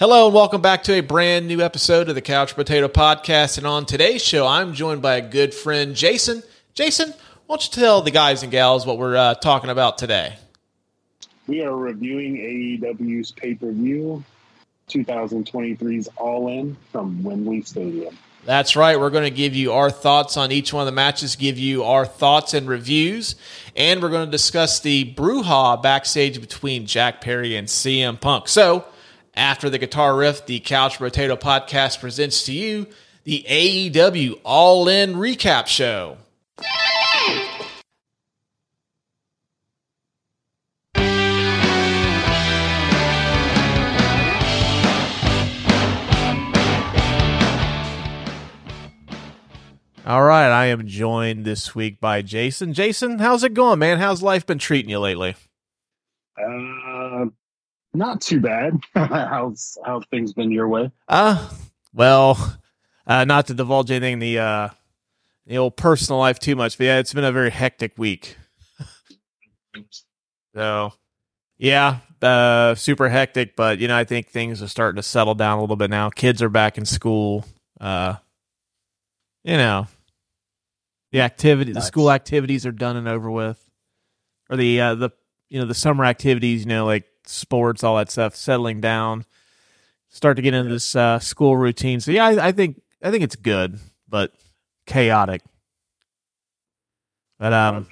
[0.00, 3.58] Hello and welcome back to a brand new episode of the Couch Brotato Podcast.
[3.58, 6.42] And on today's show, I'm joined by a good friend, Jason.
[6.72, 7.10] Jason,
[7.44, 10.36] why don't you tell the guys and gals what we're uh, talking about today?
[11.46, 14.24] We are reviewing AEW's pay per view
[14.88, 18.16] 2023's All In from Wembley Stadium.
[18.46, 18.98] That's right.
[18.98, 21.84] We're going to give you our thoughts on each one of the matches, give you
[21.84, 23.34] our thoughts and reviews,
[23.76, 28.48] and we're going to discuss the brouhaha backstage between Jack Perry and CM Punk.
[28.48, 28.86] So,
[29.34, 32.86] after the guitar riff, the Couch Brotato Podcast presents to you
[33.24, 36.16] the AEW All In Recap Show.
[50.06, 52.72] All right, I am joined this week by Jason.
[52.72, 53.98] Jason, how's it going, man?
[53.98, 55.36] How's life been treating you lately?
[56.36, 56.89] Uh,
[57.94, 58.78] not too bad.
[58.94, 60.90] how's how things been your way?
[61.08, 61.48] Uh,
[61.92, 62.58] well,
[63.06, 64.68] uh, not to divulge anything in the uh,
[65.46, 68.36] the old personal life too much, but yeah, it's been a very hectic week.
[70.54, 70.92] so,
[71.58, 73.56] yeah, uh, super hectic.
[73.56, 76.10] But you know, I think things are starting to settle down a little bit now.
[76.10, 77.44] Kids are back in school.
[77.80, 78.14] Uh,
[79.42, 79.86] you know,
[81.12, 81.82] the activity, nice.
[81.82, 83.58] the school activities are done and over with,
[84.48, 85.10] or the uh, the
[85.48, 89.24] you know the summer activities, you know, like sports, all that stuff, settling down,
[90.08, 92.00] start to get into this uh, school routine.
[92.00, 93.78] So yeah, I, I think I think it's good,
[94.08, 94.32] but
[94.86, 95.42] chaotic.
[97.38, 97.86] But um,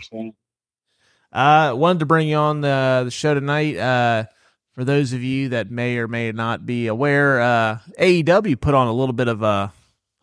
[1.33, 3.77] uh, wanted to bring you on the the show tonight.
[3.77, 4.25] Uh,
[4.73, 8.87] for those of you that may or may not be aware, uh, AEW put on
[8.87, 9.73] a little bit of a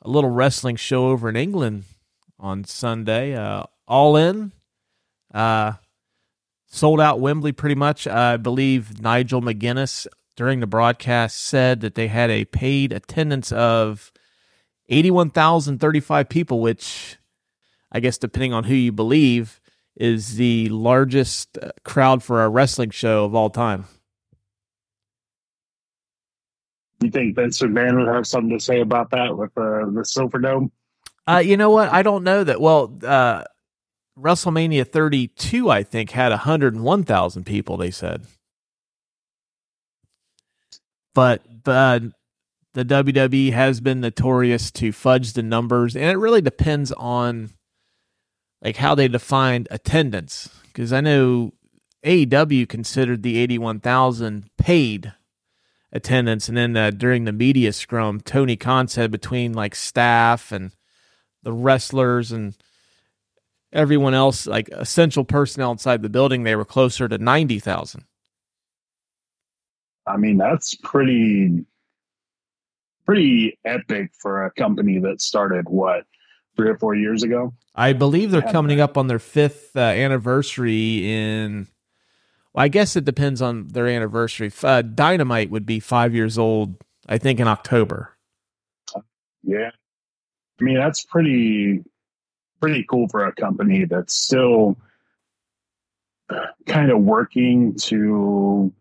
[0.02, 1.84] a little wrestling show over in England
[2.40, 3.36] on Sunday.
[3.36, 4.52] Uh, all in,
[5.34, 5.74] uh,
[6.68, 8.08] sold out Wembley pretty much.
[8.08, 14.12] I believe Nigel McGuinness during the broadcast said that they had a paid attendance of
[14.90, 17.18] 81,035 people, which
[17.92, 19.62] I guess depending on who you believe
[19.96, 23.86] is the largest uh, crowd for a wrestling show of all time.
[27.02, 30.40] You think Vince McMahon would have something to say about that with uh, the Silver
[30.40, 30.72] Dome?
[31.28, 31.92] Uh, you know what?
[31.92, 32.60] I don't know that.
[32.62, 33.44] Well, uh,
[34.18, 38.24] WrestleMania 32, I think, had 101,000 people, they said.
[41.14, 42.04] But, but
[42.74, 47.52] the WWE has been notorious to fudge the numbers, and it really depends on
[48.62, 50.50] like how they defined attendance.
[50.64, 51.54] Because I know
[52.06, 55.14] AEW considered the 81,000 paid
[55.92, 56.50] attendance.
[56.50, 60.72] And then uh, during the media scrum, Tony Khan said between like staff and
[61.44, 62.56] the wrestlers and
[63.76, 68.04] everyone else, like essential personnel inside the building, they were closer to 90,000.
[70.08, 71.66] I mean, that's pretty,
[73.06, 76.06] pretty epic for a company that started what,
[76.56, 77.54] three or four years ago?
[77.76, 81.68] I believe they're coming up on their fifth uh, anniversary in
[82.54, 84.52] Well, I guess it depends on their anniversary.
[84.64, 88.12] Uh, Dynamite would be five years old, I think, in October.
[89.44, 89.70] Yeah,
[90.60, 91.84] I mean that's pretty
[92.66, 94.76] pretty cool for a company that's still
[96.66, 98.74] kind of working to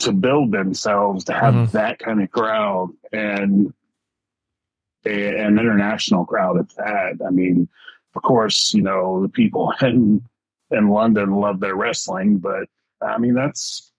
[0.00, 1.76] to build themselves to have mm-hmm.
[1.76, 3.72] that kind of crowd and
[5.06, 7.26] a, an international crowd at that.
[7.26, 7.68] I mean,
[8.14, 10.22] of course, you know the people in
[10.70, 12.68] in London love their wrestling, but
[13.00, 13.92] I mean, that's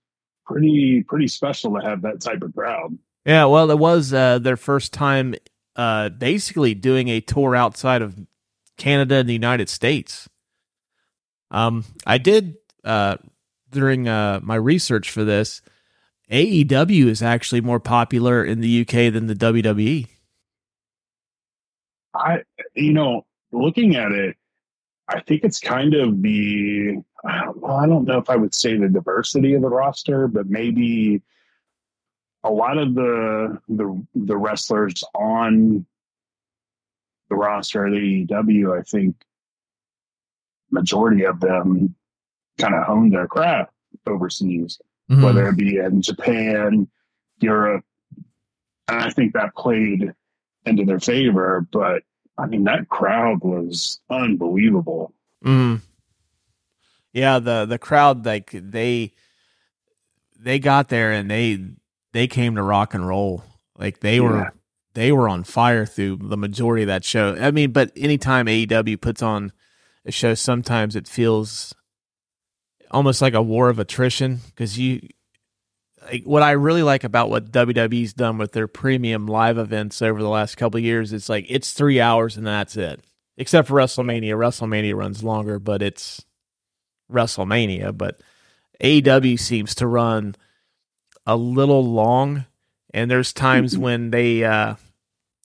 [0.46, 2.96] pretty pretty special to have that type of crowd.
[3.26, 5.34] Yeah, well, it was uh, their first time
[5.76, 8.16] uh, basically doing a tour outside of
[8.82, 10.28] Canada and the United States.
[11.52, 13.18] Um, I did uh,
[13.70, 15.62] during uh, my research for this.
[16.32, 20.08] AEW is actually more popular in the UK than the WWE.
[22.16, 22.40] I,
[22.74, 24.36] you know, looking at it,
[25.08, 28.90] I think it's kind of the well, I don't know if I would say the
[28.90, 31.22] diversity of the roster, but maybe
[32.44, 35.86] a lot of the the the wrestlers on
[37.32, 39.16] the roster at AEW, I think
[40.70, 41.96] majority of them
[42.60, 43.72] kind of hone their craft
[44.06, 44.80] overseas,
[45.10, 45.24] mm-hmm.
[45.24, 46.90] whether it be in Japan,
[47.40, 47.86] Europe.
[48.90, 50.14] And I think that played
[50.66, 51.66] into their favor.
[51.72, 52.04] But
[52.38, 55.14] I mean, that crowd was unbelievable.
[55.46, 55.80] Mm.
[57.14, 59.14] Yeah, the the crowd like they
[60.38, 61.64] they got there and they
[62.12, 63.46] they came to rock and roll.
[63.78, 64.22] Like they yeah.
[64.22, 64.54] were
[64.94, 67.36] they were on fire through the majority of that show.
[67.40, 69.52] I mean, but anytime AEW puts on
[70.06, 71.74] a show, sometimes it feels
[72.90, 75.02] almost like a war of attrition because you
[76.04, 80.22] like, what I really like about what WWE's done with their premium live events over
[80.22, 83.02] the last couple years, it's like it's three hours and that's it.
[83.38, 84.34] Except for WrestleMania.
[84.34, 86.26] WrestleMania runs longer, but it's
[87.12, 87.98] WrestleMania.
[87.98, 88.22] But
[88.84, 90.36] AEW seems to run
[91.26, 92.46] a little long,
[92.94, 93.82] and there's times mm-hmm.
[93.82, 94.76] when they uh,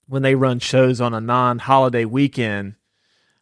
[0.07, 2.75] when they run shows on a non-holiday weekend.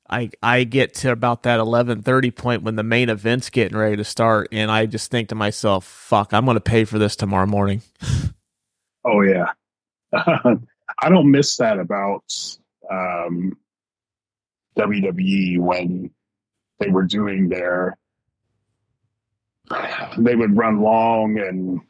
[0.08, 3.98] I I get to about that eleven thirty point when the main event's getting ready
[3.98, 7.16] to start, and I just think to myself, "Fuck, I'm going to pay for this
[7.16, 7.82] tomorrow morning."
[9.06, 9.52] oh yeah,
[10.14, 12.24] I don't miss that about
[12.92, 13.58] um,
[14.78, 16.12] WWE when
[16.80, 17.98] they were doing their.
[20.20, 21.82] They would run long, and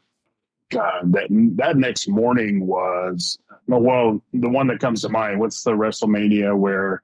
[0.70, 5.40] God, that that next morning was well, the one that comes to mind.
[5.40, 7.02] What's the WrestleMania where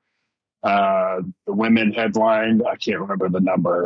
[0.62, 2.62] uh, the women headlined?
[2.68, 3.84] I can't remember the number.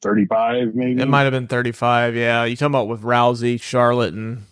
[0.00, 4.44] 35 maybe it might have been 35 yeah you talking about with rousey charlotte and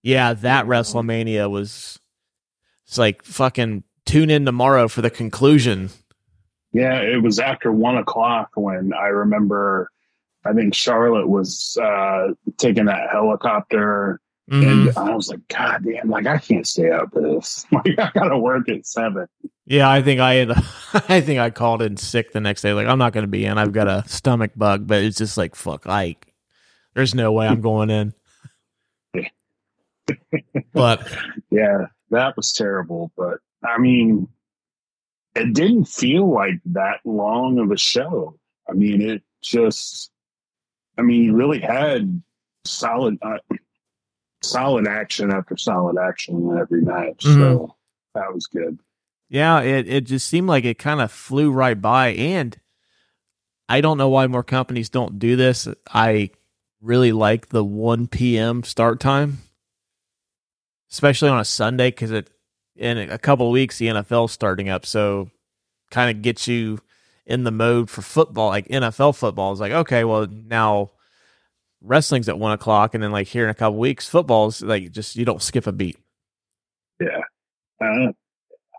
[0.00, 1.98] yeah that wrestlemania was
[2.86, 5.90] it's like fucking tune in tomorrow for the conclusion.
[6.72, 9.90] Yeah, it was after one o'clock when I remember.
[10.44, 14.20] I think Charlotte was uh, taking that helicopter,
[14.50, 14.88] mm-hmm.
[14.88, 16.08] and I was like, "God damn!
[16.08, 17.66] Like I can't stay up this.
[17.72, 19.26] Like I gotta work at seven.
[19.66, 20.50] Yeah, I think I had.
[21.08, 22.72] I think I called in sick the next day.
[22.72, 23.58] Like I'm not going to be in.
[23.58, 25.86] I've got a stomach bug, but it's just like fuck.
[25.86, 26.34] Like
[26.94, 28.14] there's no way I'm going in.
[30.72, 31.08] but
[31.50, 33.10] yeah, that was terrible.
[33.16, 34.28] But I mean,
[35.34, 38.38] it didn't feel like that long of a show.
[38.68, 40.10] I mean, it just,
[40.98, 42.22] I mean, you really had
[42.64, 43.38] solid, uh,
[44.42, 47.24] solid action after solid action in every match.
[47.24, 47.40] Mm-hmm.
[47.40, 47.76] So
[48.14, 48.78] that was good.
[49.28, 52.08] Yeah, it, it just seemed like it kind of flew right by.
[52.10, 52.58] And
[53.68, 55.66] I don't know why more companies don't do this.
[55.88, 56.30] I
[56.80, 58.62] really like the 1 p.m.
[58.62, 59.38] start time,
[60.92, 62.30] especially on a Sunday, because it
[62.76, 65.30] in a couple of weeks the NFL's starting up, so
[65.90, 66.78] kind of gets you
[67.26, 69.52] in the mode for football, like NFL football.
[69.52, 70.90] Is like okay, well now
[71.80, 75.16] wrestling's at one o'clock, and then like here in a couple weeks, football's like just
[75.16, 75.98] you don't skip a beat.
[77.00, 77.20] Yeah,
[77.80, 78.12] uh,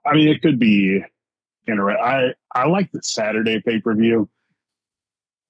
[0.05, 1.01] I mean it could be
[1.67, 2.03] interesting.
[2.03, 4.29] I I like the Saturday pay per view.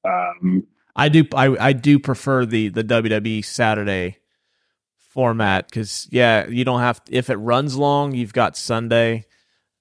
[0.04, 4.18] Um, I do I I do prefer the the WWE Saturday
[4.98, 9.26] format because yeah, you don't have if it runs long, you've got Sunday,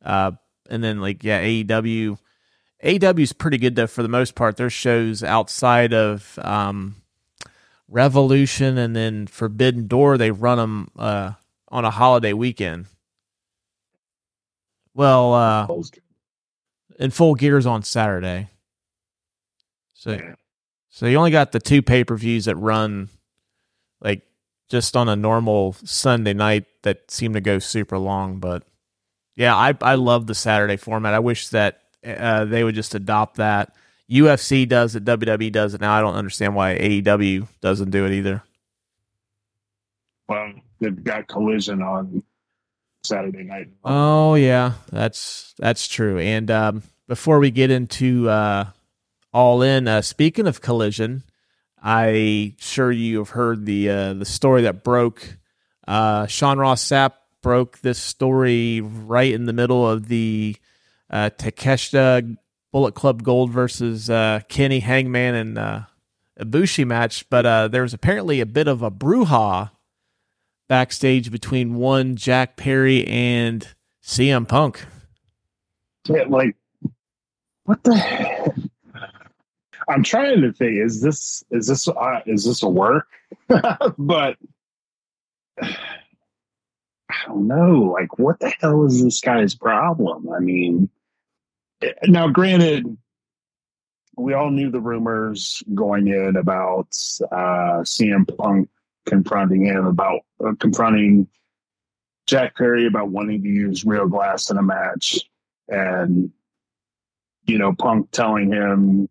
[0.03, 0.33] uh,
[0.69, 2.19] and then like yeah, AEW.
[2.85, 4.57] AEW is pretty good though for the most part.
[4.57, 6.97] There's shows outside of um,
[7.89, 10.19] Revolution and then Forbidden Door.
[10.19, 11.33] They run them uh,
[11.69, 12.87] on a holiday weekend.
[14.93, 15.67] Well, uh,
[16.99, 18.51] in full gears on Saturday.
[19.95, 20.35] So,
[20.91, 23.09] so you only got the two pay per views that run
[24.03, 24.23] like
[24.69, 28.41] just on a normal Sunday night that seemed to go super long.
[28.41, 28.63] But
[29.37, 31.15] yeah, I I love the Saturday format.
[31.15, 33.75] I wish that uh, they would just adopt that.
[34.11, 35.95] UFC does it, WWE does it now.
[35.95, 38.43] I don't understand why AEW doesn't do it either.
[40.29, 42.23] Well, they've got collision on
[43.03, 43.69] Saturday night.
[43.85, 46.19] Oh yeah, that's that's true.
[46.19, 48.67] And um, before we get into uh,
[49.33, 51.23] all in, uh, speaking of collision,
[51.83, 55.37] I sure you have heard the uh, the story that broke.
[55.87, 57.13] Uh, Sean Ross Sapp
[57.43, 60.57] broke this story right in the middle of the
[61.15, 62.37] uh, Takeshita
[62.73, 65.81] Bullet Club Gold versus uh, Kenny Hangman and uh,
[66.41, 69.71] Ibushi match, but uh, there was apparently a bit of a brouhaha
[70.69, 73.69] backstage between one Jack Perry and
[74.03, 74.85] CM Punk.
[76.09, 76.57] Yeah, like
[77.63, 78.69] what the?
[79.89, 83.07] I'm trying to think: is this is this uh, is this a work?
[83.99, 84.37] but
[85.63, 87.95] I don't know.
[87.95, 90.29] Like, what the hell is this guy's problem?
[90.35, 90.91] I mean,
[92.07, 92.97] now granted,
[94.17, 96.89] we all knew the rumors going in about
[97.33, 98.69] uh, CM Punk
[99.07, 101.29] confronting him about uh, confronting
[102.27, 105.21] Jack Perry about wanting to use real glass in a match,
[105.69, 106.31] and
[107.47, 109.09] you know, Punk telling him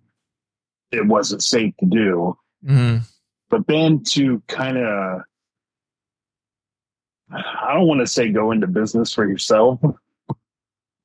[0.91, 2.37] it wasn't safe to do.
[2.65, 3.03] Mm-hmm.
[3.49, 5.21] But then to kind of,
[7.31, 9.79] I don't want to say go into business for yourself,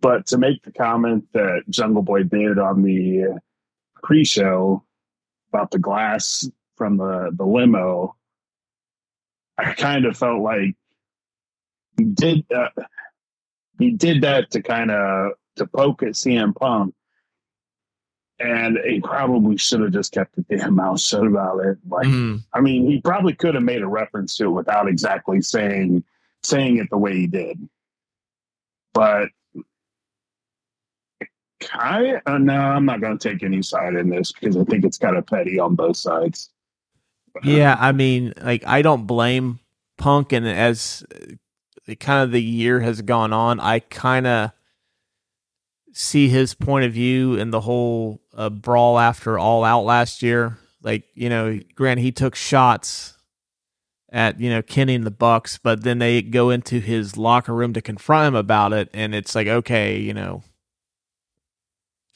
[0.01, 3.39] but to make the comment that Jungle Boy did on the
[4.03, 4.85] pre-show
[5.53, 8.15] about the glass from the, the limo,
[9.57, 10.77] I kind of felt like
[11.97, 12.69] he did uh,
[13.79, 16.95] he did that to kind of to poke at CM Punk
[18.41, 21.79] and he probably should have just kept the damn mouth shut about it.
[21.89, 22.41] Like, mm.
[22.53, 26.05] I mean, he probably could have made a reference to it without exactly saying
[26.45, 27.69] saying it the way he did.
[28.95, 29.31] But
[31.73, 34.85] I uh, no, I'm not going to take any side in this because I think
[34.85, 36.51] it's kind of petty on both sides.
[37.43, 39.61] Yeah, I mean, like I don't blame
[39.97, 44.53] Punk, and as uh, kind of the year has gone on, I kind of
[45.93, 50.59] see his point of view in the whole uh, brawl after All Out last year.
[50.83, 53.17] Like you know, Grant he took shots
[54.11, 57.73] at you know Kenny and the Bucks, but then they go into his locker room
[57.73, 60.43] to confront him about it, and it's like okay, you know,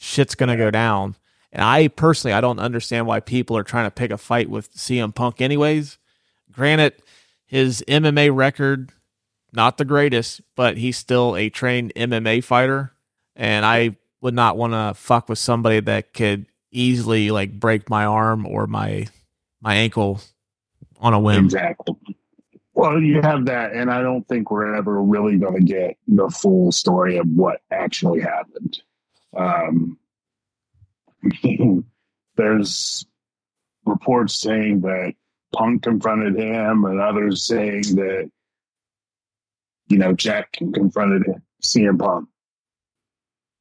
[0.02, 1.16] shit's gonna go down.
[1.52, 4.74] And I personally, I don't understand why people are trying to pick a fight with
[4.74, 5.98] CM Punk, anyways.
[6.50, 6.94] Granted,
[7.46, 8.92] his MMA record
[9.52, 12.92] not the greatest, but he's still a trained MMA fighter,
[13.36, 18.04] and I would not want to fuck with somebody that could easily like break my
[18.06, 19.06] arm or my
[19.60, 20.22] my ankle
[21.00, 21.44] on a whim.
[21.44, 21.94] Exactly.
[22.74, 26.30] Well, you have that, and I don't think we're ever really going to get the
[26.30, 28.80] full story of what actually happened.
[29.36, 29.98] Um,
[32.36, 33.06] there's
[33.84, 35.14] reports saying that
[35.52, 38.30] Punk confronted him, and others saying that
[39.88, 41.24] you know Jack confronted
[41.62, 42.28] CM Punk.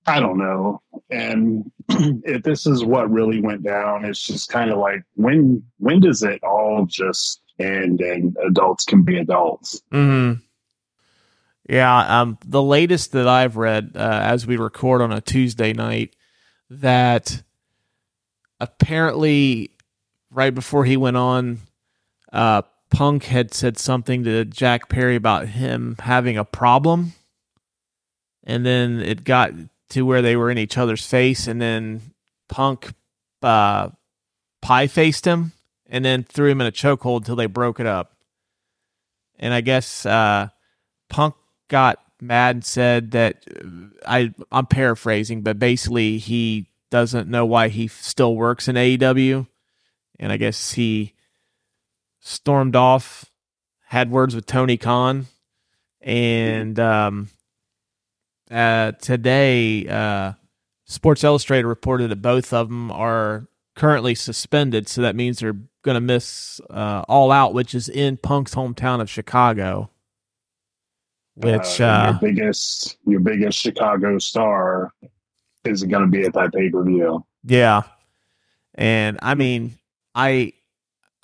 [0.08, 0.82] I don't know.
[1.10, 6.00] And if this is what really went down, it's just kind of like when when
[6.00, 9.82] does it all just end and adults can be adults?
[9.92, 10.42] Mm-hmm.
[11.72, 16.14] Yeah, um, the latest that I've read uh, as we record on a Tuesday night
[16.70, 17.44] that
[18.60, 19.72] apparently
[20.30, 21.60] right before he went on,
[22.34, 27.14] uh, Punk had said something to Jack Perry about him having a problem,
[28.44, 29.54] and then it got
[29.92, 32.02] to where they were in each other's face, and then
[32.50, 32.94] Punk
[33.42, 33.92] uh,
[34.62, 35.54] pie faced him,
[35.90, 38.18] and then threw him in a chokehold until they broke it up.
[39.40, 40.50] And I guess uh,
[41.08, 41.36] Punk
[41.72, 43.44] got mad and said that
[44.06, 49.48] I I'm paraphrasing, but basically he doesn't know why he still works in AEW,
[50.20, 51.14] and I guess he
[52.20, 53.26] stormed off,
[53.88, 55.28] had words with Tony Khan,
[56.02, 57.30] and um,
[58.52, 60.34] uh, today, uh,
[60.86, 65.96] Sports Illustrated reported that both of them are currently suspended, so that means they're going
[65.96, 69.90] to miss uh, All Out, which is in Punk's hometown of Chicago.
[71.36, 74.94] Which uh, uh, your biggest your biggest Chicago star
[75.64, 77.26] is going to be at that pay per view.
[77.44, 77.84] Yeah,
[78.76, 79.78] and I mean,
[80.14, 80.54] I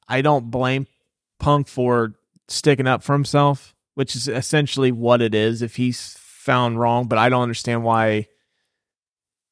[0.07, 0.87] I don't blame
[1.39, 2.15] Punk for
[2.47, 5.61] sticking up for himself, which is essentially what it is.
[5.61, 8.27] If he's found wrong, but I don't understand why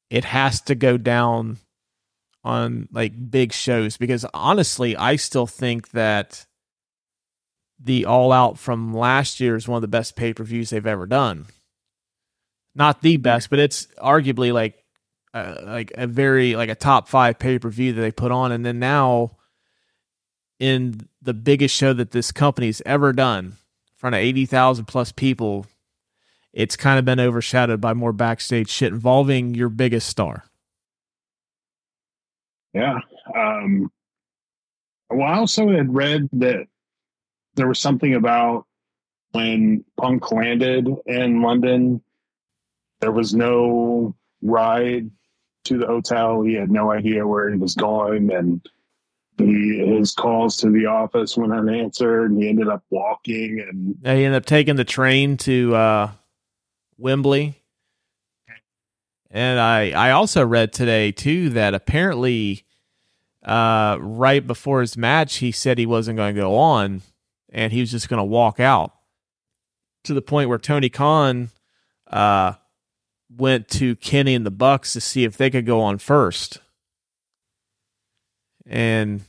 [0.08, 1.58] it has to go down
[2.42, 6.46] on like big shows because honestly, I still think that
[7.78, 10.86] the All Out from last year is one of the best pay per views they've
[10.86, 11.46] ever done.
[12.74, 14.84] Not the best, but it's arguably like
[15.34, 18.52] uh, like a very like a top five pay per view that they put on,
[18.52, 19.36] and then now
[20.58, 23.52] in the biggest show that this company's ever done, in
[23.96, 25.66] front of eighty thousand plus people,
[26.52, 30.44] it's kind of been overshadowed by more backstage shit involving your biggest star.
[32.72, 33.00] Yeah.
[33.34, 33.90] Um,
[35.10, 36.66] well, I also had read that
[37.56, 38.66] there was something about
[39.32, 42.02] when Punk landed in London,
[43.00, 45.10] there was no ride
[45.64, 46.42] to the hotel.
[46.42, 48.66] He had no idea where he was going, and
[49.36, 53.60] the, his calls to the office went unanswered, and he ended up walking.
[53.60, 56.10] And yeah, he ended up taking the train to uh,
[56.96, 57.62] Wembley.
[59.30, 62.64] And I, I also read today too that apparently
[63.44, 67.02] uh, right before his match he said he wasn't going to go on
[67.56, 68.92] and he was just going to walk out
[70.04, 71.48] to the point where Tony Khan
[72.06, 72.52] uh,
[73.34, 76.60] went to Kenny and the Bucks to see if they could go on first.
[78.66, 79.22] And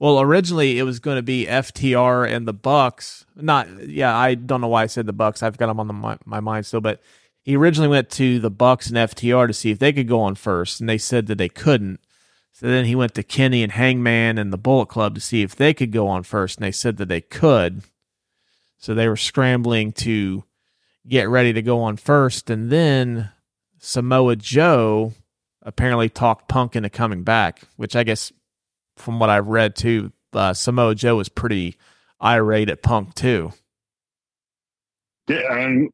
[0.00, 3.26] well, originally it was going to be FTR and the Bucks.
[3.36, 5.42] Not, yeah, I don't know why I said the Bucks.
[5.42, 7.02] I've got them on the, my, my mind still, but
[7.42, 10.36] he originally went to the Bucks and FTR to see if they could go on
[10.36, 12.00] first, and they said that they couldn't.
[12.58, 15.54] So then he went to Kenny and Hangman and the Bullet Club to see if
[15.54, 17.82] they could go on first, and they said that they could.
[18.78, 20.42] So they were scrambling to
[21.06, 23.30] get ready to go on first, and then
[23.78, 25.12] Samoa Joe
[25.60, 28.32] apparently talked Punk into coming back, which I guess
[28.96, 31.76] from what I've read too, uh, Samoa Joe was pretty
[32.22, 33.52] irate at Punk too.
[35.28, 35.90] Yeah, and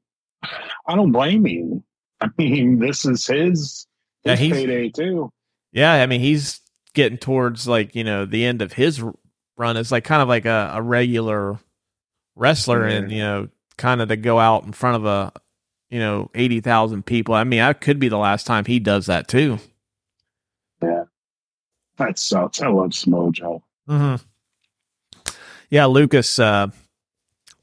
[0.86, 1.82] I don't blame him.
[2.20, 3.88] I mean, this is his,
[4.22, 5.32] his yeah, payday too.
[5.72, 6.60] Yeah, I mean he's
[6.94, 9.02] getting towards like you know the end of his
[9.56, 11.58] run as like kind of like a, a regular
[12.36, 15.32] wrestler, and you know kind of to go out in front of a
[15.90, 17.34] you know eighty thousand people.
[17.34, 19.58] I mean, that could be the last time he does that too.
[20.82, 21.04] Yeah,
[21.96, 22.60] that sucks.
[22.60, 23.62] I love Smojo.
[23.88, 24.24] Mm-hmm.
[25.70, 26.68] Yeah, Lucas, uh,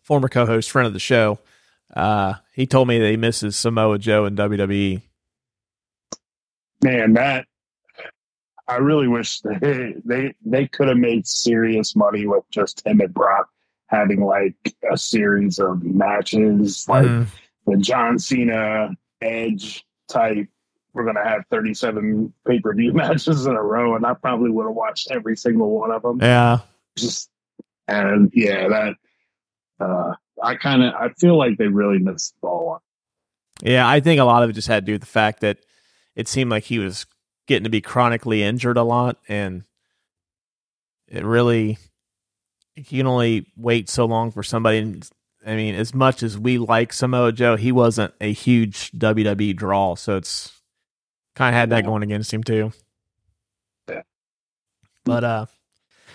[0.02, 1.38] former co-host, friend of the show,
[1.96, 5.02] uh, he told me that he misses Samoa Joe in WWE.
[6.82, 7.46] Man, that
[8.70, 13.14] I really wish they they, they could have made serious money with just him and
[13.14, 13.50] Brock
[13.88, 14.56] having like
[14.92, 17.28] a series of matches, like mm.
[17.66, 20.48] the John Cena Edge type.
[20.94, 24.66] We're gonna have 37 pay per view matches in a row, and I probably would
[24.66, 26.20] have watched every single one of them.
[26.22, 26.60] Yeah,
[26.98, 27.30] just
[27.88, 28.96] and yeah, that
[29.80, 32.82] uh, I kind of I feel like they really missed the ball.
[33.62, 35.60] Yeah, I think a lot of it just had to do with the fact that
[36.16, 37.06] it seemed like he was
[37.50, 39.64] getting to be chronically injured a lot, and
[41.10, 41.78] it really
[42.76, 45.02] you can only wait so long for somebody.
[45.46, 49.96] I mean, as much as we like Samoa Joe, he wasn't a huge WWE draw,
[49.96, 50.54] so it's
[51.36, 52.72] kind of had that going against him too.
[53.90, 54.04] Yeah.
[55.04, 55.46] But uh,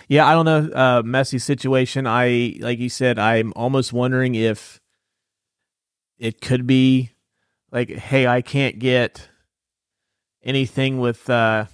[0.07, 0.69] yeah, I don't know.
[0.73, 2.07] Uh, messy situation.
[2.07, 3.19] I like you said.
[3.19, 4.79] I'm almost wondering if
[6.17, 7.11] it could be
[7.71, 9.27] like, hey, I can't get
[10.45, 11.65] anything with uh,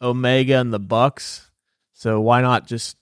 [0.00, 1.50] Omega and the Bucks.
[1.92, 2.96] So why not just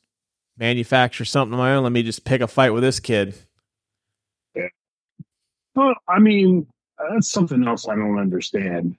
[0.59, 1.85] manufacture something of my own?
[1.85, 3.35] Let me just pick a fight with this kid.
[4.55, 4.69] Yeah.
[5.75, 6.67] Well, I mean,
[7.11, 8.97] that's something else I don't understand.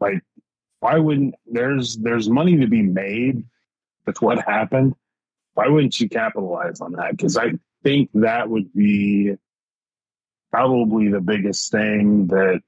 [0.00, 0.22] Like,
[0.80, 3.44] why wouldn't there's there's money to be made
[4.06, 4.94] with what happened?
[5.54, 7.12] Why wouldn't you capitalize on that?
[7.12, 7.52] Because I
[7.84, 9.36] think that would be
[10.50, 12.62] probably the biggest thing that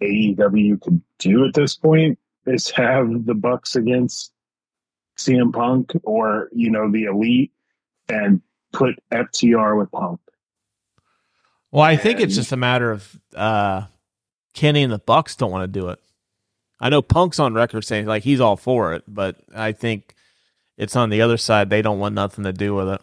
[0.00, 4.32] AEW could do at this point is have the Bucks against
[5.16, 7.52] CM Punk or you know the Elite
[8.08, 8.40] and
[8.72, 10.20] put FTR with Punk.
[11.70, 13.82] Well, I and, think it's just a matter of uh,
[14.54, 15.98] Kenny and the Bucks don't want to do it.
[16.80, 20.14] I know Punk's on record saying like he's all for it, but I think
[20.76, 23.00] it's on the other side they don't want nothing to do with it.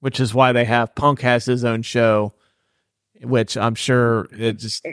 [0.00, 2.34] Which is why they have Punk has his own show
[3.22, 4.86] which I'm sure it just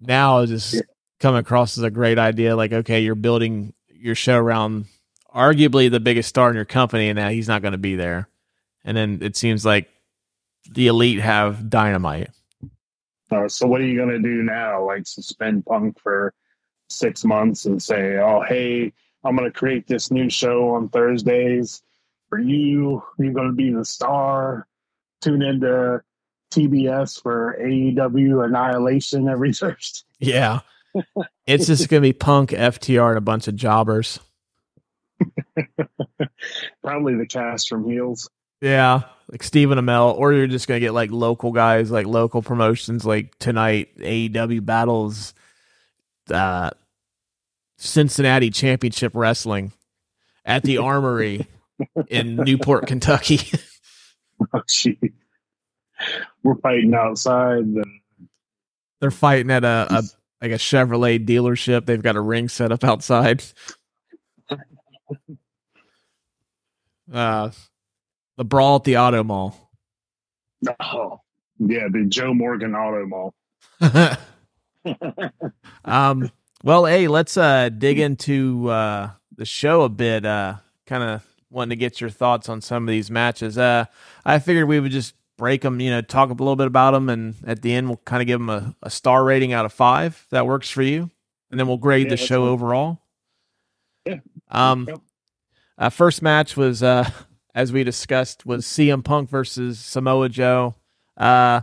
[0.00, 0.82] now just
[1.20, 2.56] come across as a great idea.
[2.56, 4.86] Like, okay, you're building your show around
[5.34, 8.28] arguably the biggest star in your company, and now he's not going to be there.
[8.84, 9.88] And then it seems like
[10.70, 12.30] the elite have dynamite.
[13.30, 14.84] Uh, so what are you going to do now?
[14.84, 16.34] Like suspend Punk for
[16.88, 18.92] six months and say, "Oh, hey,
[19.24, 21.82] I'm going to create this new show on Thursdays
[22.28, 23.02] for you.
[23.18, 24.66] You're going to be the star.
[25.20, 26.02] Tune into
[26.50, 30.00] TBS for AEW Annihilation every Thursday.
[30.18, 30.60] Yeah.
[31.46, 34.20] it's just going to be Punk, FTR, and a bunch of jobbers.
[36.82, 38.30] Probably the cast from Heels.
[38.60, 42.40] Yeah, like Stephen Amell, or you're just going to get like local guys, like local
[42.40, 45.34] promotions, like tonight AEW battles,
[46.30, 46.70] uh,
[47.76, 49.72] Cincinnati Championship Wrestling
[50.44, 51.46] at the Armory
[52.08, 53.40] in Newport, Kentucky.
[54.54, 54.98] oh, gee
[56.42, 57.64] we're fighting outside.
[59.00, 60.02] They're fighting at a, a
[60.42, 61.86] like a Chevrolet dealership.
[61.86, 63.42] They've got a ring set up outside.
[67.12, 67.50] uh,
[68.36, 69.70] the brawl at the auto mall.
[70.80, 71.20] Oh,
[71.58, 73.34] yeah, the Joe Morgan Auto Mall.
[75.84, 76.30] um.
[76.62, 80.24] Well, hey, let's uh dig into uh the show a bit.
[80.24, 83.58] Uh, kind of wanting to get your thoughts on some of these matches.
[83.58, 83.86] Uh,
[84.24, 87.08] I figured we would just break them, you know, talk a little bit about them,
[87.08, 89.72] and at the end we'll kind of give them a, a star rating out of
[89.72, 90.20] five.
[90.24, 91.10] If that works for you,
[91.50, 92.48] and then we'll grade yeah, the show cool.
[92.48, 93.00] overall.
[94.06, 94.18] Yeah.
[94.50, 94.88] Um.
[95.76, 97.08] Uh, first match was, uh,
[97.54, 100.76] as we discussed, was CM Punk versus Samoa Joe.
[101.16, 101.62] Uh,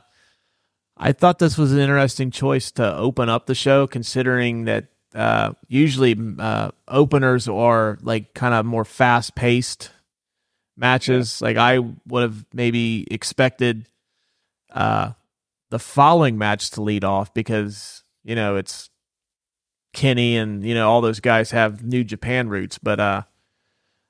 [0.97, 5.53] I thought this was an interesting choice to open up the show, considering that uh,
[5.67, 9.91] usually uh, openers are like kind of more fast paced
[10.75, 11.39] matches.
[11.41, 11.47] Yeah.
[11.47, 13.85] Like I would have maybe expected
[14.71, 15.11] uh,
[15.69, 18.89] the following match to lead off because you know it's
[19.93, 23.23] Kenny and you know all those guys have New Japan roots, but uh,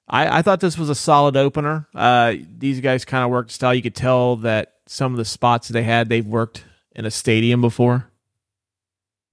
[0.07, 1.87] I I thought this was a solid opener.
[1.95, 3.73] Uh, these guys kind of worked style.
[3.73, 6.63] You could tell that some of the spots they had they've worked
[6.95, 8.07] in a stadium before.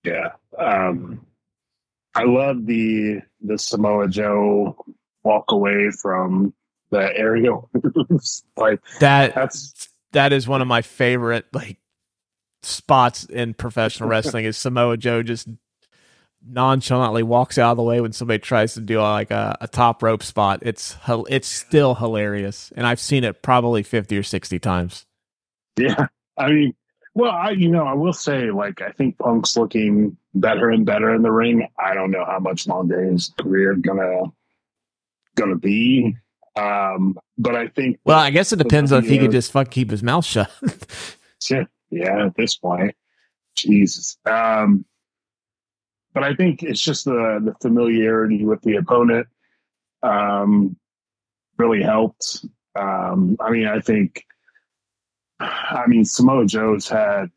[0.04, 1.26] Yeah, um,
[2.14, 4.76] I love the the Samoa Joe
[5.22, 6.54] walk away from
[6.90, 7.70] the aerial
[8.56, 11.78] like that that's that is one of my favorite like
[12.62, 15.48] spots in professional wrestling is Samoa Joe just
[16.46, 20.02] nonchalantly walks out of the way when somebody tries to do like a, a top
[20.02, 20.60] rope spot.
[20.62, 20.96] It's
[21.28, 25.06] it's still hilarious, and I've seen it probably fifty or sixty times.
[25.78, 26.74] Yeah, I mean,
[27.14, 31.14] well, I you know I will say like I think Punk's looking better and better
[31.14, 31.68] in the ring.
[31.78, 34.24] I don't know how much longer his career gonna
[35.36, 36.16] gonna be.
[36.58, 39.70] Um, but I think well, I guess it depends on if he could just fuck
[39.70, 40.50] keep his mouth shut.
[41.50, 42.94] yeah, yeah, at this point,
[43.54, 44.18] Jesus.
[44.26, 44.84] Um,
[46.14, 49.28] but I think it's just the the familiarity with the opponent
[50.02, 50.76] um,
[51.58, 52.44] really helped.
[52.74, 54.24] Um, I mean, I think,
[55.40, 57.30] I mean, Samoa Joe's had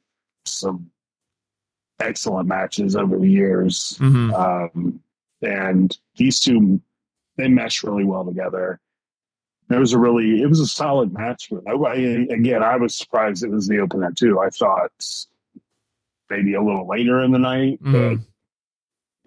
[0.46, 0.90] some
[2.00, 4.34] excellent matches over the years, mm-hmm.
[4.34, 5.00] um,
[5.44, 6.82] and these two
[7.38, 8.80] they mesh really well together.
[9.74, 11.52] It was a really, it was a solid match.
[11.68, 11.94] I,
[12.30, 14.40] again, I was surprised it was the opener too.
[14.40, 14.92] I thought
[16.30, 17.92] maybe a little later in the night, mm.
[17.92, 18.26] but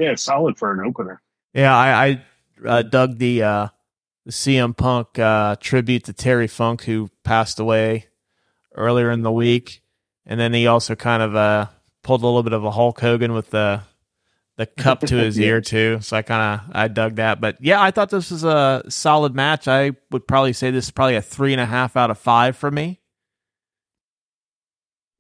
[0.03, 1.23] yeah, it's solid for an opener.
[1.53, 2.25] Yeah, I, I
[2.67, 3.69] uh, dug the uh,
[4.25, 8.07] the CM Punk uh, tribute to Terry Funk, who passed away
[8.75, 9.83] earlier in the week,
[10.27, 11.67] and then he also kind of uh,
[12.03, 13.83] pulled a little bit of a Hulk Hogan with the
[14.57, 15.47] the cup to his yeah.
[15.49, 15.99] ear too.
[16.01, 17.41] So I kind of I dug that.
[17.41, 19.69] But yeah, I thought this was a solid match.
[19.69, 22.57] I would probably say this is probably a three and a half out of five
[22.57, 23.01] for me.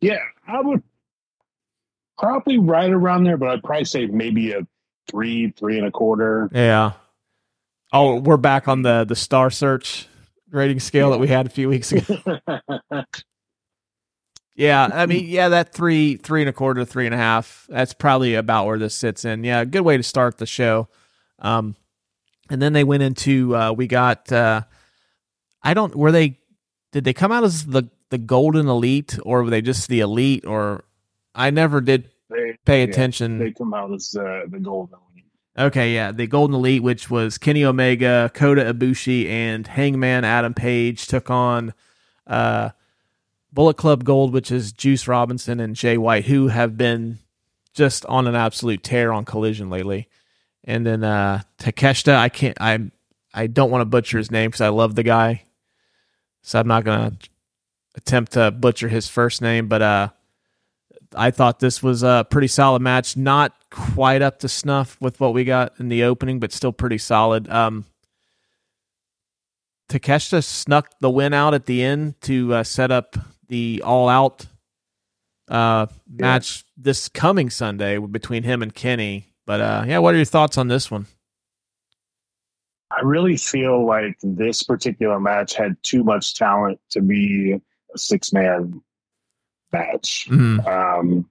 [0.00, 0.82] Yeah, I would
[2.18, 4.66] probably right around there, but I'd probably say maybe a
[5.10, 6.48] three, three and a quarter.
[6.52, 6.92] Yeah.
[7.92, 10.08] Oh, we're back on the the star search
[10.50, 11.12] rating scale yeah.
[11.12, 12.18] that we had a few weeks ago.
[14.54, 17.66] Yeah, I mean, yeah, that three, three and a quarter, three and a half.
[17.68, 19.44] That's probably about where this sits in.
[19.44, 20.88] Yeah, good way to start the show.
[21.38, 21.76] Um,
[22.50, 24.30] and then they went into uh, we got.
[24.30, 24.62] Uh,
[25.62, 25.94] I don't.
[25.94, 26.38] Were they?
[26.92, 30.44] Did they come out as the the golden elite, or were they just the elite?
[30.44, 30.84] Or
[31.34, 33.38] I never did they, pay attention.
[33.38, 35.24] They come out as uh, the golden elite.
[35.56, 41.06] Okay, yeah, the golden elite, which was Kenny Omega, Kota Ibushi, and Hangman Adam Page
[41.06, 41.72] took on.
[42.26, 42.70] Uh,
[43.54, 47.18] Bullet Club Gold, which is Juice Robinson and Jay White, who have been
[47.72, 50.08] just on an absolute tear on Collision lately.
[50.64, 52.90] And then uh Takeshita, I can't I
[53.32, 55.44] I don't want to butcher his name because I love the guy.
[56.42, 57.16] So I'm not gonna
[57.94, 60.08] attempt to butcher his first name, but uh
[61.14, 63.16] I thought this was a pretty solid match.
[63.16, 66.98] Not quite up to snuff with what we got in the opening, but still pretty
[66.98, 67.48] solid.
[67.48, 67.84] Um
[69.88, 73.16] Takeshita snuck the win out at the end to uh, set up
[73.54, 74.46] the all out
[75.46, 76.82] uh, match yeah.
[76.82, 79.26] this coming Sunday between him and Kenny.
[79.46, 81.06] But uh, yeah, what are your thoughts on this one?
[82.90, 87.60] I really feel like this particular match had too much talent to be
[87.94, 88.82] a six man
[89.72, 90.26] match.
[90.28, 90.66] Mm-hmm.
[90.66, 91.30] Um,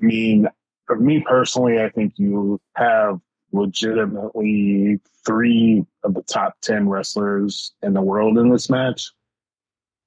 [0.00, 0.48] I mean,
[0.86, 3.20] for me personally, I think you have
[3.52, 9.12] legitimately three of the top 10 wrestlers in the world in this match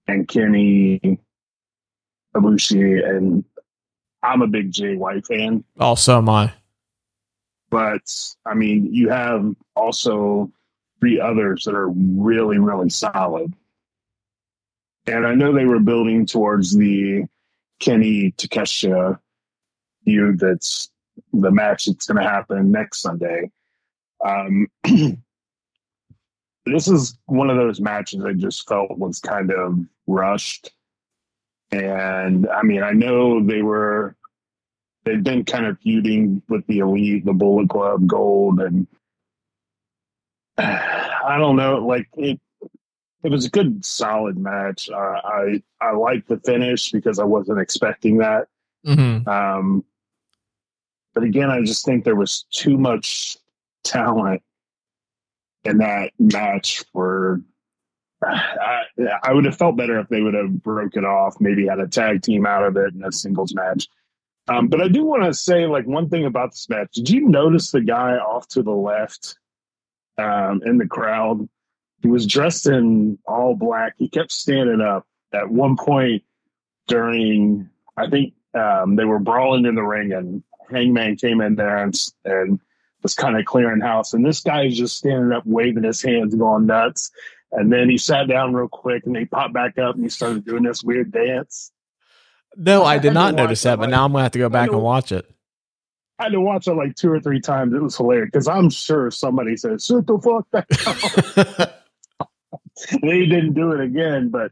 [0.10, 1.20] and Kenny
[2.36, 3.44] Ibushi, and
[4.24, 5.64] I'm a big Jay White fan.
[5.80, 6.54] Also, am I.
[7.70, 8.02] But
[8.46, 10.52] I mean, you have also
[11.00, 13.54] three others that are really, really solid.
[15.08, 17.24] And I know they were building towards the
[17.80, 19.18] Kenny Takeshita
[20.04, 20.92] feud that's
[21.34, 23.50] the match that's going to happen next Sunday.
[24.26, 24.68] Um,
[26.66, 30.72] this is one of those matches I just felt was kind of rushed.
[31.72, 34.16] And I mean, I know they were,
[35.06, 38.88] they've been kind of feuding with the elite, the Bullet Club, Gold, and
[40.58, 42.40] I don't know, like it,
[43.24, 44.90] it was a good, solid match.
[44.90, 48.48] Uh, I I liked the finish because I wasn't expecting that.
[48.86, 49.28] Mm-hmm.
[49.28, 49.84] Um,
[51.14, 53.38] but again, I just think there was too much
[53.84, 54.42] talent
[55.66, 57.42] in that match for
[58.22, 58.82] I,
[59.24, 62.22] I would have felt better if they would have broken off, maybe had a tag
[62.22, 63.88] team out of it in a singles match.
[64.48, 66.92] Um, but I do want to say, like, one thing about this match.
[66.94, 69.38] Did you notice the guy off to the left
[70.18, 71.48] um, in the crowd?
[72.02, 73.94] He was dressed in all black.
[73.98, 75.06] He kept standing up.
[75.32, 76.24] At one point
[76.88, 81.78] during, I think um, they were brawling in the ring, and Hangman came in there
[81.84, 82.60] and, and
[83.04, 84.14] was kind of clearing house.
[84.14, 87.12] And this guy is just standing up, waving his hands, going nuts.
[87.52, 90.46] And then he sat down real quick and he popped back up and he started
[90.46, 91.72] doing this weird dance.
[92.56, 94.70] No, I did not notice that, but like, now I'm gonna have to go back
[94.70, 95.30] and watch it.
[96.18, 97.74] I had to watch it like two or three times.
[97.74, 100.68] It was hilarious because I'm sure somebody said, "Sit the fuck back."
[103.02, 104.52] they didn't do it again, but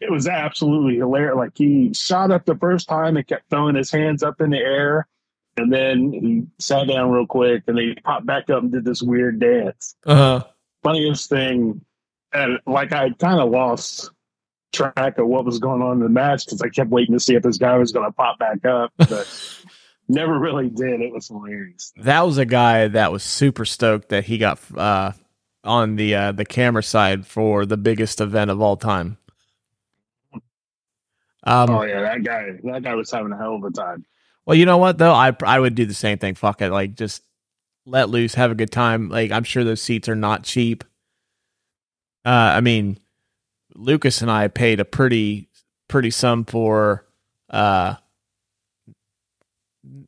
[0.00, 1.36] it was absolutely hilarious.
[1.36, 4.58] Like he shot up the first time and kept throwing his hands up in the
[4.58, 5.08] air,
[5.56, 8.84] and then he sat down real quick, and then he popped back up and did
[8.84, 9.96] this weird dance.
[10.06, 10.44] Uh-huh.
[10.82, 11.80] Funniest thing,
[12.32, 14.10] and like I kind of lost
[14.72, 17.34] track of what was going on in the match because I kept waiting to see
[17.34, 19.64] if this guy was going to pop back up, but
[20.08, 21.00] never really did.
[21.00, 21.92] It was hilarious.
[21.96, 25.12] That was a guy that was super stoked that he got uh,
[25.64, 29.18] on the uh, the camera side for the biggest event of all time.
[31.42, 34.04] Um, oh yeah, that guy that guy was having a hell of a time.
[34.44, 36.34] Well, you know what though, I I would do the same thing.
[36.34, 37.22] Fuck it, like just
[37.86, 39.08] let loose, have a good time.
[39.08, 40.84] Like I'm sure those seats are not cheap.
[42.24, 42.98] Uh, I mean,
[43.74, 45.48] Lucas and I paid a pretty
[45.88, 47.04] pretty sum for
[47.48, 47.96] uh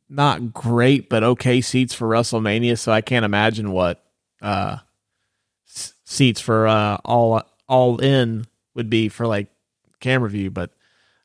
[0.09, 4.03] not great but okay seats for WrestleMania, so I can't imagine what
[4.41, 4.77] uh
[5.67, 8.45] s- seats for uh all all in
[8.75, 9.47] would be for like
[9.99, 10.71] camera view, but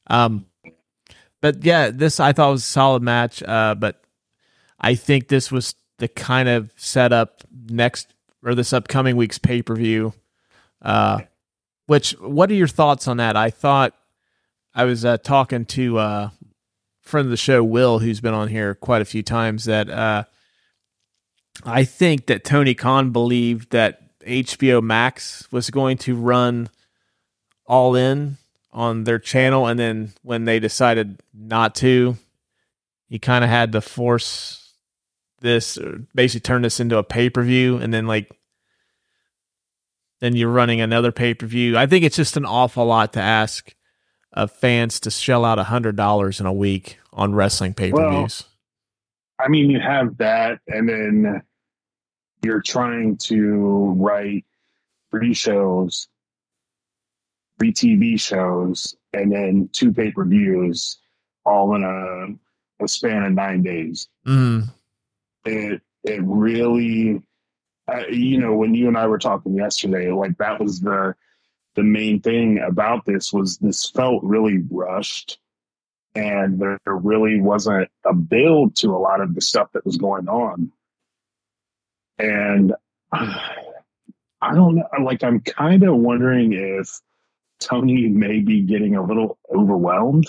[0.09, 0.47] um
[1.41, 3.43] but yeah, this I thought was a solid match.
[3.43, 4.03] Uh but
[4.81, 8.13] I think this was the kind of setup next
[8.45, 10.13] or this upcoming week's pay-per-view
[10.83, 11.21] uh
[11.89, 13.35] which, what are your thoughts on that?
[13.35, 13.95] I thought
[14.75, 16.33] I was uh, talking to a
[17.01, 19.65] friend of the show, Will, who's been on here quite a few times.
[19.65, 20.25] That uh,
[21.65, 26.69] I think that Tony Khan believed that HBO Max was going to run
[27.65, 28.37] all in
[28.71, 32.19] on their channel, and then when they decided not to,
[33.09, 34.75] he kind of had to force
[35.41, 38.31] this, or basically turn this into a pay per view, and then like
[40.21, 41.77] then you're running another pay per view.
[41.77, 43.75] I think it's just an awful lot to ask
[44.33, 48.11] of fans to shell out a hundred dollars in a week on wrestling pay per
[48.11, 48.45] views.
[49.39, 51.43] Well, I mean, you have that, and then
[52.43, 54.45] you're trying to write
[55.11, 56.09] three shows,
[57.59, 60.99] three TV shows, and then two pay per views,
[61.45, 64.09] all in a, a span of nine days.
[64.27, 64.69] Mm.
[65.45, 67.23] It it really
[67.89, 71.15] uh, you know, when you and I were talking yesterday, like that was the
[71.75, 75.39] the main thing about this was this felt really rushed,
[76.15, 80.29] and there really wasn't a build to a lot of the stuff that was going
[80.29, 80.71] on.
[82.19, 82.75] And
[83.13, 87.01] I don't know, like I'm kind of wondering if
[87.59, 90.27] Tony may be getting a little overwhelmed.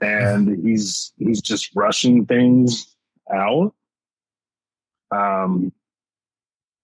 [0.00, 2.94] And he's he's just rushing things
[3.32, 3.74] out
[5.10, 5.72] um,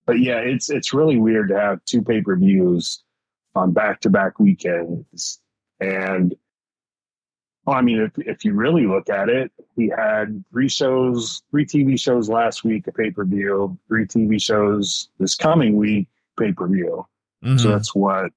[0.07, 3.03] but yeah, it's it's really weird to have two pay per views
[3.55, 5.41] on back to back weekends.
[5.81, 6.35] And
[7.65, 11.65] well, I mean, if if you really look at it, we had three shows, three
[11.65, 16.09] TV shows last week, a pay per view, three TV shows this coming week,
[16.39, 17.07] pay per view.
[17.43, 17.59] Mm-hmm.
[17.59, 18.33] So that's what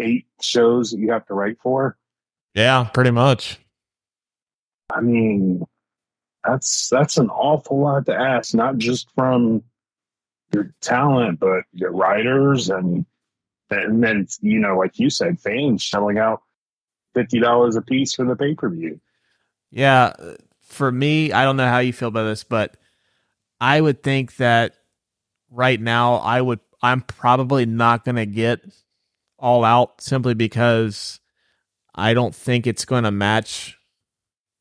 [0.00, 1.96] eight shows that you have to write for.
[2.54, 3.60] Yeah, pretty much.
[4.92, 5.64] I mean,
[6.44, 9.62] that's that's an awful lot to ask, not just from
[10.52, 13.04] your talent, but your writers and
[13.70, 16.42] and then you know, like you said, fans shelling out
[17.14, 19.00] fifty dollars a piece for the pay per view.
[19.70, 22.76] Yeah, uh, for me, I don't know how you feel about this, but
[23.60, 24.74] I would think that
[25.50, 28.60] right now, I would I'm probably not going to get
[29.38, 31.20] all out simply because
[31.94, 33.76] I don't think it's going to match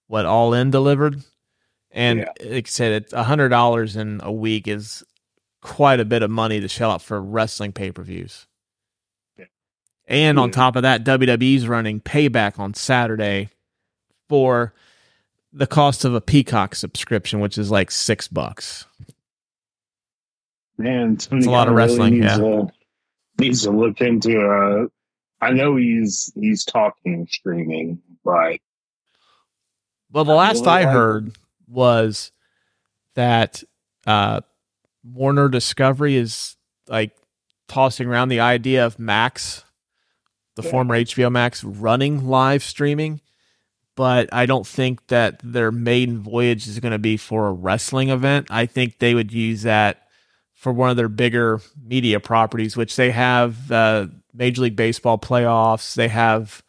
[0.07, 1.23] what All In delivered.
[1.97, 2.53] And yeah.
[2.53, 5.03] like I said, it's a hundred dollars in a week is
[5.63, 8.45] quite a bit of money to shell out for wrestling pay per views.
[9.35, 9.45] Yeah.
[10.07, 10.43] And yeah.
[10.43, 13.49] on top of that, WWE's running payback on Saturday
[14.29, 14.75] for
[15.51, 18.85] the cost of a Peacock subscription, which is like six bucks.
[20.77, 22.21] Man, it's a lot of wrestling.
[22.21, 22.63] Really needs, yeah,
[23.39, 24.39] needs to look into.
[24.39, 24.85] Uh,
[25.43, 28.59] I know he's he's talking streaming, but
[30.11, 31.33] well, the last I heard
[31.67, 32.31] was
[33.15, 33.63] that
[34.05, 34.41] uh,
[35.03, 36.55] Warner Discovery is
[36.87, 37.15] like
[37.67, 39.63] tossing around the idea of Max,
[40.55, 40.71] the yeah.
[40.71, 43.21] former HBO Max, running live streaming.
[43.95, 48.09] But I don't think that their maiden voyage is going to be for a wrestling
[48.09, 48.47] event.
[48.51, 50.03] I think they would use that
[50.53, 55.95] for one of their bigger media properties, which they have uh, Major League Baseball playoffs.
[55.95, 56.63] They have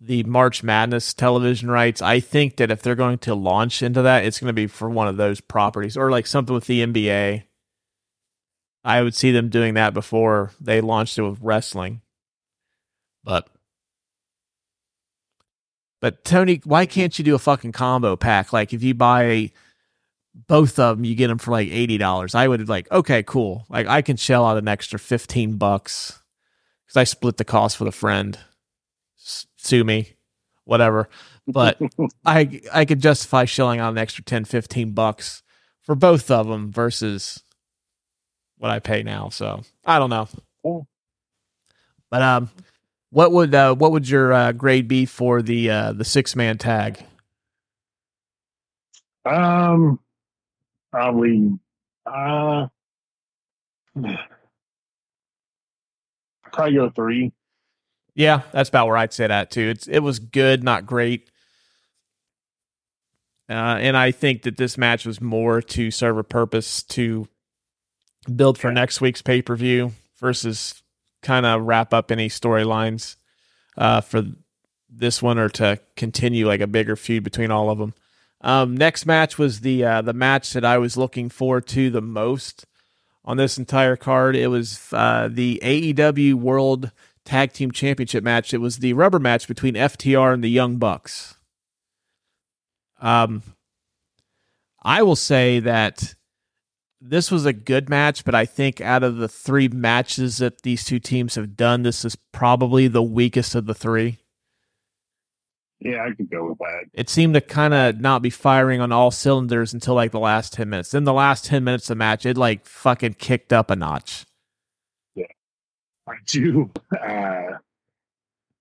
[0.00, 2.00] the March Madness television rights.
[2.00, 4.88] I think that if they're going to launch into that, it's going to be for
[4.88, 7.44] one of those properties or like something with the NBA.
[8.84, 12.00] I would see them doing that before they launched it with wrestling.
[13.24, 13.48] But
[16.00, 18.52] but Tony, why can't you do a fucking combo pack?
[18.52, 19.50] Like if you buy
[20.46, 22.36] both of them, you get them for like eighty dollars.
[22.36, 23.66] I would like, okay, cool.
[23.68, 26.22] Like I can shell out an extra fifteen bucks
[26.86, 28.38] because I split the cost with a friend
[29.58, 30.14] sue me,
[30.64, 31.08] whatever.
[31.46, 31.78] but
[32.24, 35.42] I I could justify shelling out an extra 10, 15 bucks
[35.82, 37.42] for both of them versus
[38.58, 39.28] what I pay now.
[39.28, 40.28] So I don't know.
[42.10, 42.50] But um,
[43.10, 46.58] what would uh, what would your uh, grade be for the uh, the six man
[46.58, 47.04] tag?
[49.24, 49.98] Um,
[50.90, 51.58] probably
[52.06, 52.68] uh,
[56.52, 57.32] probably go three.
[58.18, 59.68] Yeah, that's about where I'd say that too.
[59.68, 61.30] It's it was good, not great.
[63.48, 67.28] Uh, and I think that this match was more to serve a purpose to
[68.34, 70.82] build for next week's pay per view versus
[71.22, 73.14] kind of wrap up any storylines
[73.76, 74.24] uh, for
[74.90, 77.94] this one or to continue like a bigger feud between all of them.
[78.40, 82.02] Um, next match was the uh, the match that I was looking forward to the
[82.02, 82.66] most
[83.24, 84.34] on this entire card.
[84.34, 86.90] It was uh, the AEW World
[87.28, 88.54] Tag Team Championship match.
[88.54, 91.36] It was the rubber match between FTR and the Young Bucks.
[93.02, 93.42] Um,
[94.82, 96.14] I will say that
[97.02, 100.84] this was a good match, but I think out of the three matches that these
[100.84, 104.16] two teams have done, this is probably the weakest of the three.
[105.80, 106.84] Yeah, I could go with that.
[106.94, 110.54] It seemed to kind of not be firing on all cylinders until like the last
[110.54, 110.92] 10 minutes.
[110.92, 114.24] Then the last 10 minutes of the match, it like fucking kicked up a notch.
[116.08, 116.70] I do.
[116.92, 117.58] Uh,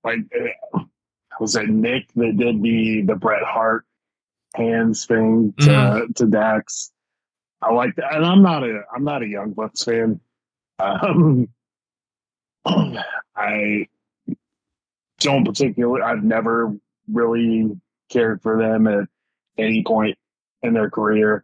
[0.03, 0.79] like, uh,
[1.39, 3.85] was it Nick that did the, the Bret Hart
[4.55, 6.11] hands thing to, mm-hmm.
[6.13, 6.91] to Dax?
[7.61, 8.15] I like that.
[8.15, 10.19] And I'm not a, I'm not a Young Bucks fan.
[10.79, 11.49] Um,
[13.35, 13.87] I
[15.19, 16.75] don't particularly, I've never
[17.11, 17.79] really
[18.09, 19.07] cared for them at
[19.57, 20.17] any point
[20.61, 21.43] in their career.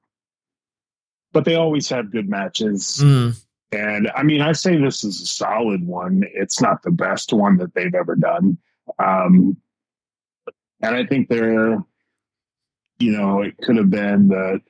[1.31, 2.99] But they always have good matches.
[3.01, 3.43] Mm.
[3.73, 6.23] And I mean, I say this is a solid one.
[6.31, 8.59] It's not the best one that they've ever done.
[8.99, 9.57] Um,
[10.79, 11.83] and I think they're,
[12.99, 14.61] you know, it could have been that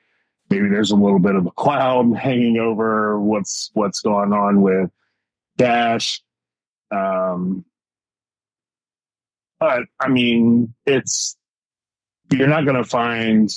[0.50, 4.89] maybe there's a little bit of a cloud hanging over what's what's going on with
[5.58, 6.22] Dax.
[6.89, 7.66] Um,
[9.60, 11.36] but I mean, it's
[12.32, 13.54] you're not going to find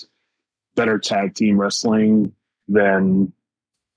[0.74, 2.32] better tag team wrestling
[2.66, 3.32] than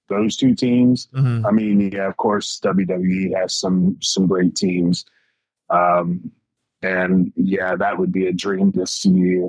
[0.10, 1.08] those two teams.
[1.14, 1.46] Mm-hmm.
[1.46, 5.06] I mean, yeah, of course, WWE has some some great teams,
[5.70, 6.32] um,
[6.82, 9.42] and yeah, that would be a dream to see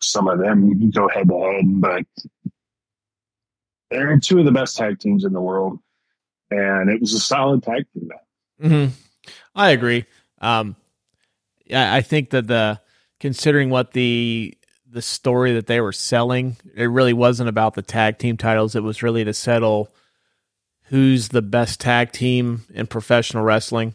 [0.00, 1.80] some of them go head to head.
[1.80, 2.04] But
[3.90, 5.78] they're two of the best tag teams in the world,
[6.50, 8.70] and it was a solid tag team match.
[8.70, 9.30] Mm-hmm.
[9.54, 10.04] I agree.
[10.40, 10.76] Um,
[11.72, 12.80] I think that the
[13.18, 14.56] considering what the
[14.96, 18.74] the story that they were selling, it really wasn't about the tag team titles.
[18.74, 19.92] It was really to settle
[20.84, 23.94] who's the best tag team in professional wrestling.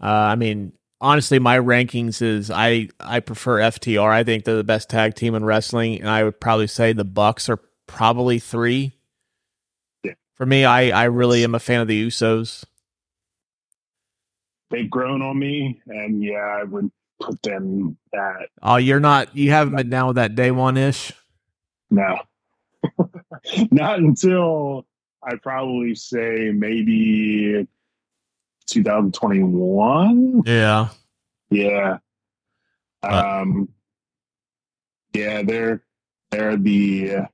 [0.00, 4.08] Uh, I mean, honestly, my rankings is I I prefer FTR.
[4.08, 7.02] I think they're the best tag team in wrestling, and I would probably say the
[7.02, 8.92] Bucks are probably three.
[10.04, 10.12] Yeah.
[10.34, 12.64] For me, I I really am a fan of the Usos.
[14.70, 18.48] They've grown on me, and yeah, I would put them at.
[18.62, 19.36] Oh, you're not.
[19.36, 21.12] You haven't been down with that day one ish.
[21.90, 22.18] No,
[23.70, 24.86] not until
[25.22, 27.66] I probably say maybe
[28.66, 30.42] 2021.
[30.44, 30.88] Yeah,
[31.50, 31.98] yeah,
[33.02, 33.68] um,
[35.14, 35.42] yeah.
[35.42, 35.82] They're
[36.30, 37.26] they're the, uh,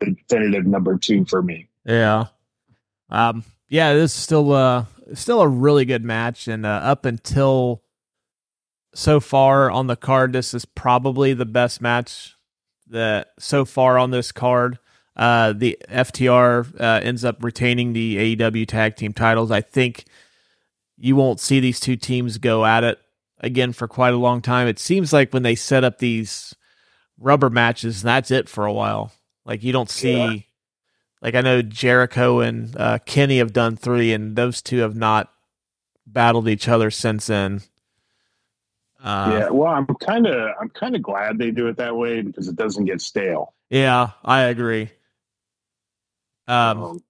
[0.00, 1.68] the definitive number two for me.
[1.84, 2.26] Yeah,
[3.08, 3.94] um, yeah.
[3.94, 4.84] This is still uh
[5.14, 7.82] still a really good match, and uh, up until
[8.94, 12.36] so far on the card, this is probably the best match
[12.88, 14.78] that so far on this card.
[15.16, 19.50] Uh, the FTR uh, ends up retaining the AEW tag team titles.
[19.50, 20.04] I think
[20.96, 22.98] you won't see these two teams go at it
[23.40, 24.66] again for quite a long time.
[24.66, 26.54] It seems like when they set up these
[27.18, 29.12] rubber matches, that's it for a while.
[29.44, 30.40] Like you don't see, yeah.
[31.22, 35.32] like I know Jericho and uh, Kenny have done three, and those two have not
[36.06, 37.62] battled each other since then.
[39.02, 42.20] Uh, yeah, well, I'm kind of I'm kind of glad they do it that way
[42.22, 43.54] because it doesn't get stale.
[43.70, 44.90] Yeah, I agree.
[46.46, 47.04] Um, um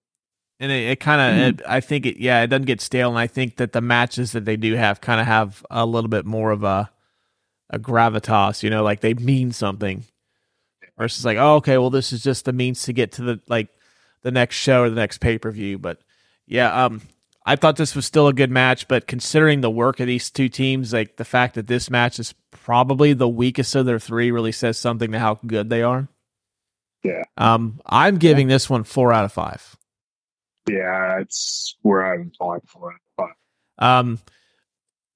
[0.61, 1.73] and it, it kind of mm-hmm.
[1.73, 4.45] I think it yeah it doesn't get stale, and I think that the matches that
[4.45, 6.91] they do have kind of have a little bit more of a
[7.71, 10.05] a gravitas, you know, like they mean something.
[10.99, 13.69] Versus like, oh, okay, well, this is just the means to get to the like
[14.21, 15.79] the next show or the next pay per view.
[15.79, 15.99] But
[16.47, 17.01] yeah, um,
[17.47, 20.49] I thought this was still a good match, but considering the work of these two
[20.49, 24.53] teams, like the fact that this match is probably the weakest of their three really
[24.53, 26.09] says something to how good they are.
[27.03, 27.23] Yeah.
[27.39, 28.57] Um, I'm giving yeah.
[28.57, 29.77] this one four out of five.
[30.69, 32.99] Yeah, it's where I'm going for it.
[33.83, 34.19] Um,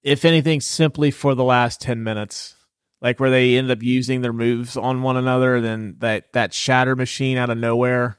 [0.02, 2.56] if anything, simply for the last ten minutes.
[3.04, 5.60] like where they end up using their moves on one another.
[5.60, 8.18] Then that that shatter machine out of nowhere.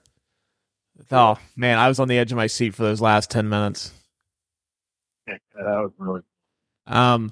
[1.12, 3.91] Oh man, I was on the edge of my seat for those last ten minutes.
[5.28, 6.22] Yeah, that was really.
[6.88, 7.32] Um,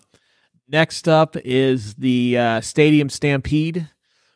[0.67, 3.89] next up is the uh, Stadium Stampede,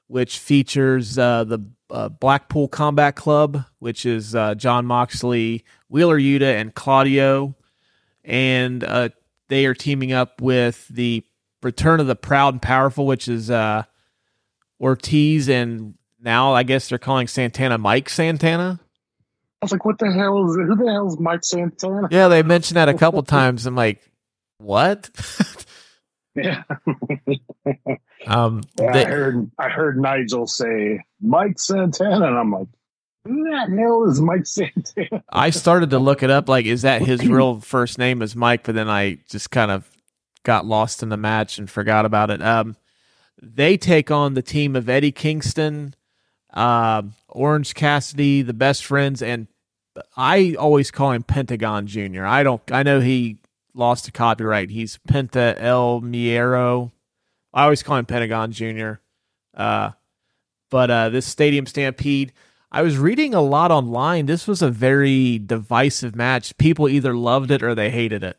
[0.07, 1.59] which features uh, the
[1.89, 7.55] uh, Blackpool Combat Club, which is uh, Jon Moxley, Wheeler Yuta, and Claudio,
[8.23, 9.09] and uh,
[9.47, 11.23] they are teaming up with the
[11.63, 13.83] Return of the Proud and Powerful, which is uh,
[14.79, 18.79] Ortiz and now I guess they're calling Santana Mike Santana.
[19.67, 22.07] Was like, what the hell is who the hell is Mike Santana?
[22.11, 23.65] Yeah, they mentioned that a couple times.
[23.65, 24.01] I'm like,
[24.59, 25.09] what?
[26.35, 26.63] Yeah.
[28.27, 32.67] um, Yeah, they- I heard I heard Nigel say Mike Santana, and I'm like,
[33.25, 35.23] who the hell is Mike Santana?
[35.29, 36.47] I started to look it up.
[36.47, 38.63] Like, is that his real first name is Mike?
[38.63, 39.89] But then I just kind of
[40.43, 42.41] got lost in the match and forgot about it.
[42.41, 42.77] Um,
[43.41, 45.93] they take on the team of Eddie Kingston,
[46.53, 49.47] um, Orange Cassidy, the best friends, and
[50.15, 52.25] I always call him Pentagon Junior.
[52.25, 52.61] I don't.
[52.71, 53.37] I know he
[53.73, 54.69] lost to copyright.
[54.69, 56.91] He's Penta El Miero.
[57.53, 58.99] I always call him Pentagon Junior.
[59.53, 59.91] Uh,
[60.69, 62.33] but uh, this Stadium Stampede.
[62.69, 64.25] I was reading a lot online.
[64.25, 66.57] This was a very divisive match.
[66.57, 68.37] People either loved it or they hated it,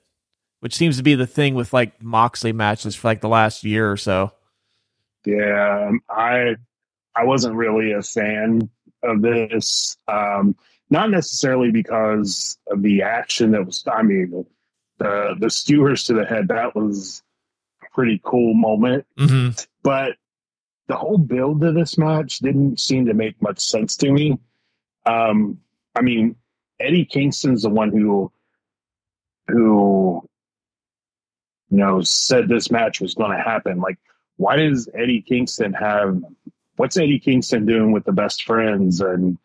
[0.60, 3.90] which seems to be the thing with like Moxley matches for like the last year
[3.90, 4.32] or so.
[5.24, 6.56] Yeah, um, I
[7.14, 8.68] I wasn't really a fan
[9.02, 9.96] of this.
[10.06, 10.54] Um,
[10.90, 13.84] not necessarily because of the action that was.
[13.92, 14.44] I mean,
[14.98, 17.22] the the skewers to the head that was
[17.82, 19.50] a pretty cool moment, Mm-hmm.
[19.82, 20.16] but
[20.88, 24.38] the whole build of this match didn't seem to make much sense to me.
[25.04, 25.58] Um,
[25.94, 26.34] I mean,
[26.80, 28.32] Eddie Kingston's the one who
[29.48, 30.22] who
[31.70, 33.80] you know said this match was going to happen.
[33.80, 33.98] Like,
[34.36, 36.22] why does Eddie Kingston have?
[36.76, 39.36] What's Eddie Kingston doing with the best friends and?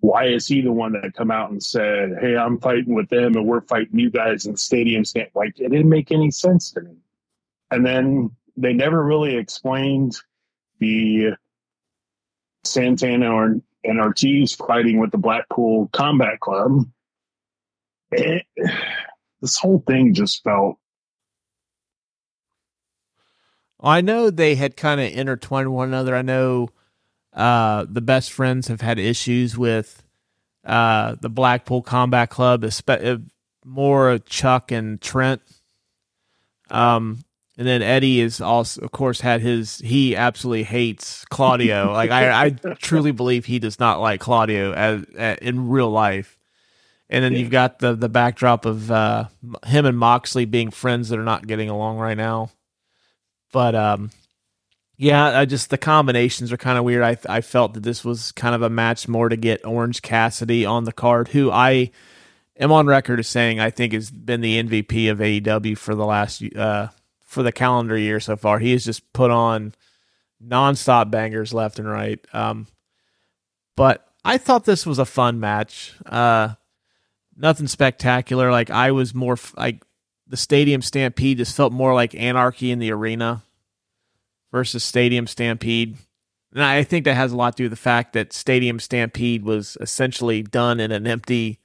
[0.00, 3.36] Why is he the one that come out and said, "Hey, I'm fighting with them,
[3.36, 5.30] and we're fighting you guys in stadium stand"?
[5.34, 6.96] Like, it didn't make any sense to me.
[7.70, 10.16] And then they never really explained
[10.78, 11.32] the
[12.64, 16.84] Santana or, and Ortiz fighting with the Blackpool Combat Club.
[18.12, 18.46] It,
[19.40, 20.78] this whole thing just felt
[23.80, 26.16] I know they had kind of intertwined one another.
[26.16, 26.68] I know
[27.34, 30.02] uh, the best friends have had issues with
[30.64, 33.16] uh, the Blackpool Combat Club, uh,
[33.64, 35.40] more Chuck and Trent.
[36.70, 37.24] Um,
[37.56, 39.78] and then Eddie is also, of course, had his.
[39.78, 41.92] He absolutely hates Claudio.
[41.92, 46.38] like I, I truly believe he does not like Claudio as, as in real life.
[47.10, 47.38] And then Yeah.
[47.38, 49.24] you've got the the backdrop of uh,
[49.66, 52.50] him and Moxley being friends that are not getting along right now.
[53.50, 54.10] But um,
[55.00, 57.04] yeah, I just the combinations are kind of weird.
[57.04, 60.66] I I felt that this was kind of a match more to get Orange Cassidy
[60.66, 61.92] on the card, who I
[62.58, 66.04] am on record as saying I think has been the MVP of AEW for the
[66.04, 66.88] last uh
[67.24, 68.58] for the calendar year so far.
[68.58, 69.72] He has just put on
[70.44, 72.18] nonstop bangers left and right.
[72.32, 72.66] Um,
[73.76, 75.94] but I thought this was a fun match.
[76.06, 76.54] Uh,
[77.36, 78.50] nothing spectacular.
[78.50, 79.84] Like I was more like
[80.26, 83.44] the Stadium Stampede just felt more like Anarchy in the Arena
[84.52, 85.96] versus Stadium Stampede.
[86.54, 89.42] And I think that has a lot to do with the fact that Stadium Stampede
[89.44, 91.58] was essentially done in an empty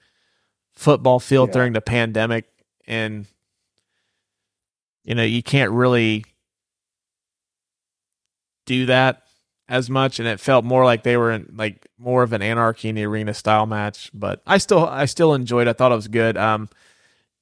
[0.74, 1.54] football field Yeah.
[1.54, 2.46] during the pandemic.
[2.86, 3.26] And,
[5.04, 6.26] you know, you can't really
[8.66, 9.24] do that
[9.70, 10.20] as much.
[10.20, 13.06] And it felt more like they were in like more of an Anarchy in the
[13.06, 14.12] Arena style match.
[14.14, 15.72] But I still, I still enjoyed it.
[15.72, 16.38] I thought it was good.
[16.38, 16.70] Um,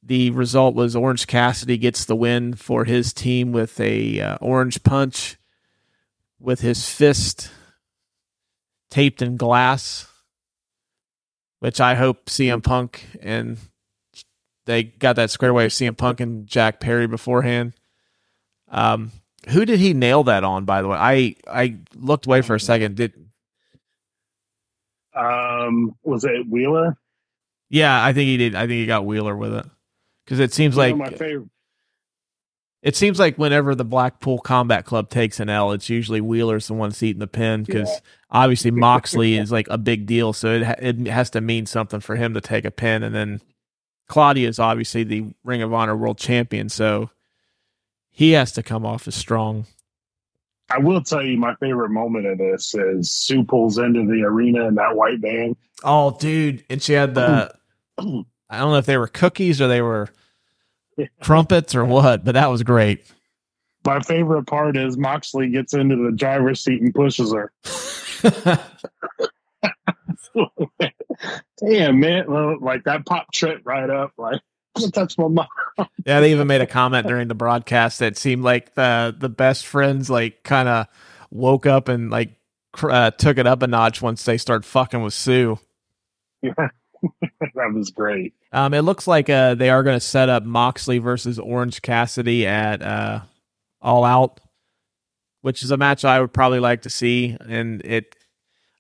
[0.03, 4.83] the result was Orange Cassidy gets the win for his team with a uh, orange
[4.83, 5.37] punch
[6.39, 7.51] with his fist
[8.89, 10.07] taped in glass,
[11.59, 13.57] which I hope CM Punk and
[14.65, 17.73] they got that squared away with CM Punk and Jack Perry beforehand.
[18.69, 19.11] Um,
[19.49, 20.65] who did he nail that on?
[20.65, 22.95] By the way, I I looked away for a second.
[22.95, 23.13] Did
[25.15, 26.97] um was it Wheeler?
[27.69, 28.03] yeah?
[28.03, 28.55] I think he did.
[28.55, 29.65] I think he got Wheeler with it
[30.26, 31.49] because it seems You like my favorite
[32.82, 36.74] It seems like whenever the Blackpool Combat Club takes an L, it's usually Wheeler's the
[36.74, 37.99] one seat in the pin because Yeah.
[38.32, 41.99] obviously Moxley is like a big deal, so it ha- it has to mean something
[41.99, 43.41] for him to take a pin, and then
[44.07, 47.09] Claudio is obviously the Ring of Honor World Champion, so
[48.09, 49.67] he has to come off as strong.
[50.69, 54.67] I will tell you my favorite moment of this is Sue pulls into the arena
[54.67, 55.55] in that white van.
[55.84, 56.63] Oh, dude!
[56.69, 57.53] And she had the
[58.51, 60.09] I don't know if they were cookies or they were
[61.21, 63.09] crumpets or what, but that was great.
[63.85, 67.51] My favorite part is Moxley gets into the driver's seat and pushes her.
[71.57, 72.25] Damn, man.
[72.29, 74.11] Well, like that pop trip right up.
[74.17, 74.41] Like,
[74.93, 75.47] touch my mom.
[76.05, 79.65] yeah, they even made a comment during the broadcast that seemed like the the best
[79.65, 80.87] friends like kind of
[81.31, 82.35] woke up and like
[82.83, 85.57] uh, took it up a notch once they start fucking with Sue.
[86.41, 86.69] Yeah,
[87.21, 88.33] that was great.
[88.51, 92.45] Um, it looks like uh, they are going to set up Moxley versus Orange Cassidy
[92.45, 93.21] at uh,
[93.81, 94.39] All Out,
[95.41, 97.37] which is a match I would probably like to see.
[97.39, 98.15] And it,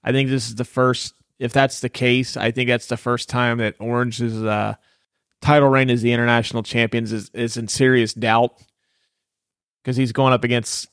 [0.03, 1.13] I think this is the first.
[1.39, 4.75] If that's the case, I think that's the first time that Orange's uh,
[5.41, 8.61] title reign as the international champions is, is in serious doubt
[9.81, 10.87] because he's going up against.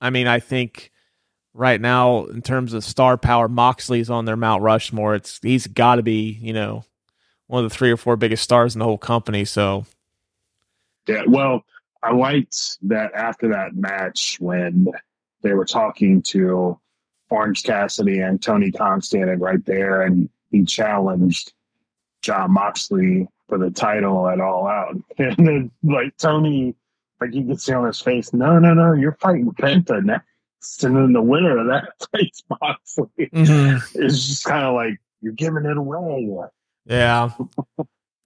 [0.00, 0.90] I mean, I think
[1.56, 5.14] right now in terms of star power, Moxley's on their Mount Rushmore.
[5.14, 6.84] It's he's got to be you know
[7.46, 9.44] one of the three or four biggest stars in the whole company.
[9.44, 9.86] So
[11.08, 11.64] yeah, well,
[12.02, 14.88] I liked that after that match when
[15.42, 16.78] they were talking to
[17.30, 21.52] Orange Cassidy and Tony Khan standing right there, and he challenged
[22.22, 26.74] Jon Moxley for the title at All Out, and then like Tony,
[27.20, 30.26] like you could see on his face, no, no, no, you're fighting Penta next
[30.82, 33.30] and then the winner of that fights Moxley.
[33.32, 34.02] Mm-hmm.
[34.02, 36.48] It's just kind of like you're giving it away.
[36.84, 37.30] Yeah.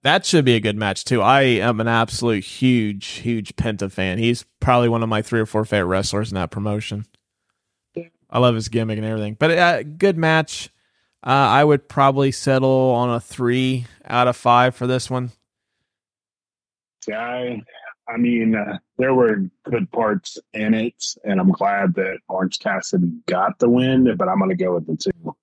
[0.03, 1.21] that should be a good match too.
[1.21, 4.17] I am an absolute huge, huge Penta fan.
[4.17, 7.05] He's probably one of my three or four favorite wrestlers in that promotion.
[8.29, 9.35] I love his gimmick and everything.
[9.37, 10.69] But uh, good match.
[11.23, 15.31] Uh, I would probably settle on a three out of five for this one.
[17.07, 17.61] Yeah, I
[18.17, 23.59] mean, uh, there were good parts in it, and I'm glad that Orange Cassidy got
[23.59, 24.15] the win.
[24.15, 25.35] But I'm going to go with the two.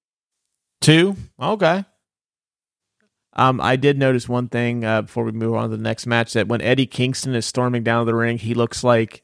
[0.80, 1.84] Two, okay.
[3.34, 6.32] Um, I did notice one thing uh, before we move on to the next match
[6.32, 9.22] that when Eddie Kingston is storming down the ring, he looks like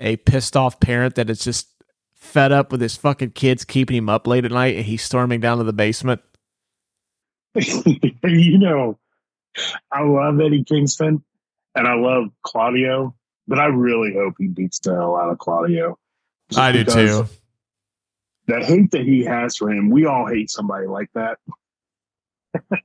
[0.00, 1.68] a pissed off parent that is just
[2.14, 5.40] fed up with his fucking kids keeping him up late at night, and he's storming
[5.40, 6.20] down to the basement.
[7.54, 8.98] you know,
[9.92, 11.22] I love Eddie Kingston,
[11.76, 13.14] and I love Claudio,
[13.46, 15.98] but I really hope he beats the hell out of Claudio.
[16.56, 17.26] I do too.
[18.48, 21.38] That hate that he has for him, we all hate somebody like that.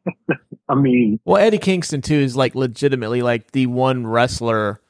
[0.67, 4.81] I mean, well, Eddie Kingston too is like legitimately like the one wrestler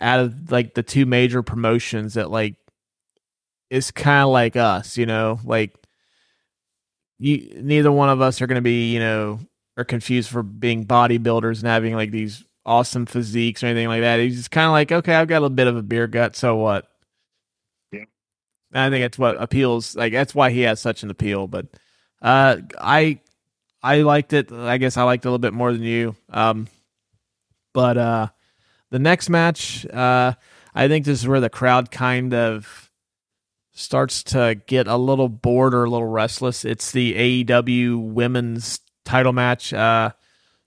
[0.00, 2.54] out of like the two major promotions that like
[3.70, 5.74] is kind of like us, you know, like
[7.18, 9.40] you neither one of us are going to be, you know,
[9.76, 14.20] are confused for being bodybuilders and having like these awesome physiques or anything like that.
[14.20, 16.36] He's just kind of like, okay, I've got a little bit of a beer gut,
[16.36, 16.88] so what?
[17.92, 18.04] Yeah.
[18.72, 19.96] And I think that's what appeals.
[19.96, 21.46] Like that's why he has such an appeal.
[21.46, 21.66] But
[22.22, 23.20] uh, I
[23.82, 24.52] I liked it.
[24.52, 26.14] I guess I liked it a little bit more than you.
[26.28, 26.68] Um,
[27.72, 28.28] but uh,
[28.90, 30.34] the next match, uh,
[30.74, 32.90] I think this is where the crowd kind of
[33.72, 36.64] starts to get a little bored or a little restless.
[36.64, 39.72] It's the AEW women's title match.
[39.72, 40.10] Uh,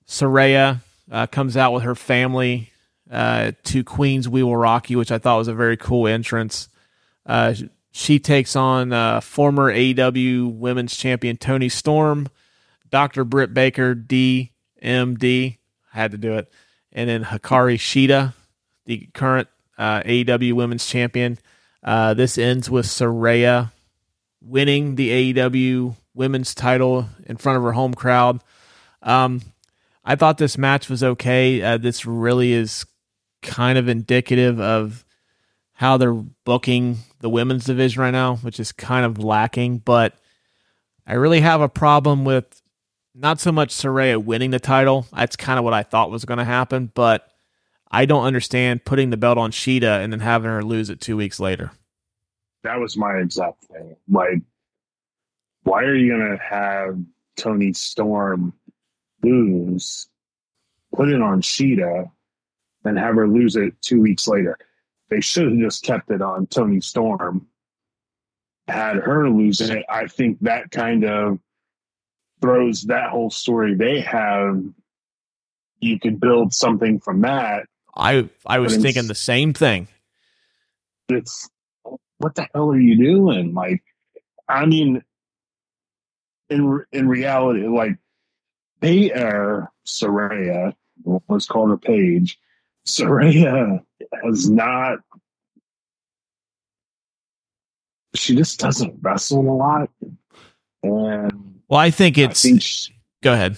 [0.08, 0.80] Saraya
[1.14, 2.72] uh, comes out with her family
[3.09, 6.68] uh, to Queens We Will Rock You, which I thought was a very cool entrance.
[7.26, 7.53] Uh,
[7.91, 12.28] she takes on uh, former AEW Women's Champion Toni Storm,
[12.89, 13.24] Dr.
[13.24, 15.57] Britt Baker, DMD,
[15.91, 16.51] had to do it,
[16.91, 18.34] and then Hikaru Shida,
[18.86, 19.47] the current
[19.78, 21.38] uh, AEW Women's Champion.
[21.84, 23.72] Uh, this ends with Saraya
[24.41, 28.41] winning the AEW Women's title in front of her home crowd.
[29.03, 29.41] Um,
[30.06, 31.62] I thought this match was okay.
[31.62, 32.86] Uh, this really is
[33.41, 35.06] kind of indicative of
[35.74, 39.80] how they're booking the women's division right now, which is kind of lacking.
[39.80, 40.16] But
[41.08, 42.62] I really have a problem with
[43.16, 45.06] not so much Saraya winning the title.
[45.14, 46.91] That's kind of what I thought was going to happen.
[46.93, 47.28] But
[47.91, 51.16] I don't understand putting the belt on Shida and then having her lose it two
[51.16, 51.72] weeks later.
[52.64, 53.95] That was my exact thing.
[54.10, 54.41] Like,
[55.64, 56.97] why are you going to have
[57.36, 58.54] Toni Storm
[59.24, 60.08] lose,
[60.96, 62.10] put it on Shida,
[62.86, 64.58] and have her lose it two weeks later.
[65.10, 67.48] They should have just kept it on Toni Storm,
[68.68, 69.86] had her lose it.
[69.90, 71.40] I think that kind of
[72.42, 74.62] throws that whole story they have.
[75.80, 77.68] You could build something from that.
[77.96, 79.88] I I was thinking the same thing.
[81.10, 81.50] It's
[82.18, 83.54] what the hell are you doing?
[83.54, 83.84] Like,
[84.48, 85.04] I mean,
[86.50, 87.98] in in reality, like
[88.84, 90.74] they are Saraya,
[91.28, 92.40] let's call her Paige.
[92.86, 93.84] Saraya
[94.24, 95.00] has not.
[98.16, 99.90] She just doesn't wrestle a lot,
[100.84, 102.46] and well, I think it's.
[102.46, 103.58] I think she, go ahead.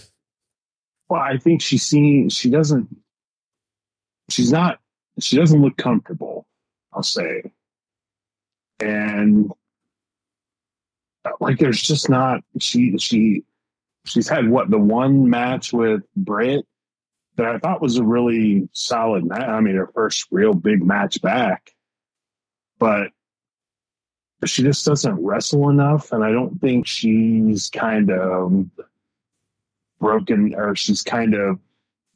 [1.09, 2.29] Well, I think she's seen.
[2.29, 2.87] She doesn't.
[4.29, 4.79] She's not.
[5.19, 6.47] She doesn't look comfortable
[6.95, 7.43] I'll say.
[8.79, 9.51] And
[11.39, 13.43] like there's just not she she
[14.05, 16.65] she's had what the one match with Britt
[17.35, 19.41] that I thought was a really solid match.
[19.41, 21.71] I mean, her first real big match back,
[22.79, 23.11] but
[24.45, 28.65] she just doesn't wrestle enough, and I don't think she's kind of
[29.99, 31.59] broken or she's kind of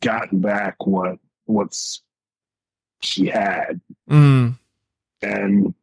[0.01, 2.03] gotten back what what's
[3.01, 3.81] she had.
[4.09, 4.57] Mm.
[5.21, 5.73] And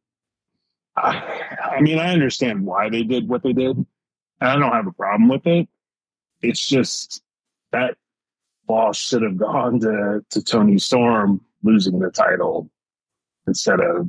[0.96, 1.40] I,
[1.76, 3.76] I mean, I understand why they did what they did.
[3.76, 3.86] And
[4.40, 5.68] I don't have a problem with it.
[6.42, 7.22] It's just
[7.72, 7.96] that
[8.66, 12.70] ball should have gone to, to Toni Storm losing the title
[13.46, 14.08] instead of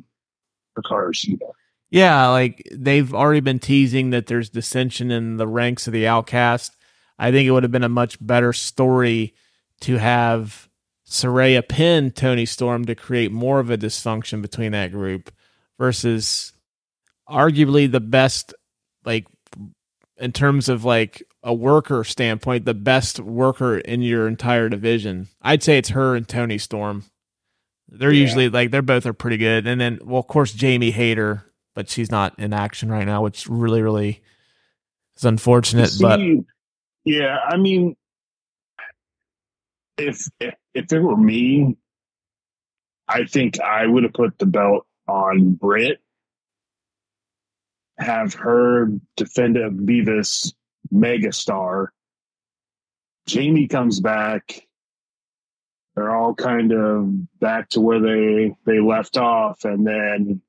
[0.78, 1.52] Hikaru Shida.
[1.90, 6.76] Yeah, like they've already been teasing that there's dissension in the ranks of the outcast.
[7.18, 9.34] I think it would have been a much better story
[9.82, 10.68] to have
[11.08, 15.32] Saraya pin Toni Storm to create more of a dysfunction between that group
[15.80, 16.52] versus
[17.30, 18.54] arguably the best,
[19.06, 19.26] like
[20.18, 25.30] in terms of like a worker standpoint, the best worker in your entire division.
[25.42, 27.06] I'd say it's her and Toni Storm.
[27.88, 28.22] They're yeah.
[28.22, 31.90] usually like they're both are pretty good, and then well, of course, Jamie Hayter, but
[31.90, 34.22] she's not in action right now, which really, really
[35.16, 35.88] is unfortunate.
[35.88, 36.20] See, but
[37.06, 37.96] yeah, I mean,
[39.98, 41.78] if, if if it were me,
[43.08, 46.02] I think I would have put the belt on Britt,
[47.98, 50.52] have her defend it, be this
[50.94, 51.88] megastar.
[53.26, 54.68] Jamie comes back.
[55.96, 60.42] They're all kind of back to where they they left off, and then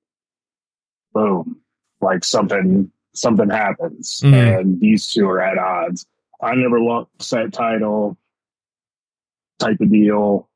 [1.13, 1.61] boom,
[2.01, 4.35] like something something happens, mm-hmm.
[4.35, 6.07] and these two are at odds.
[6.41, 8.17] I never lost that title
[9.59, 10.49] type of deal.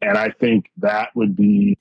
[0.00, 1.78] And I think that would be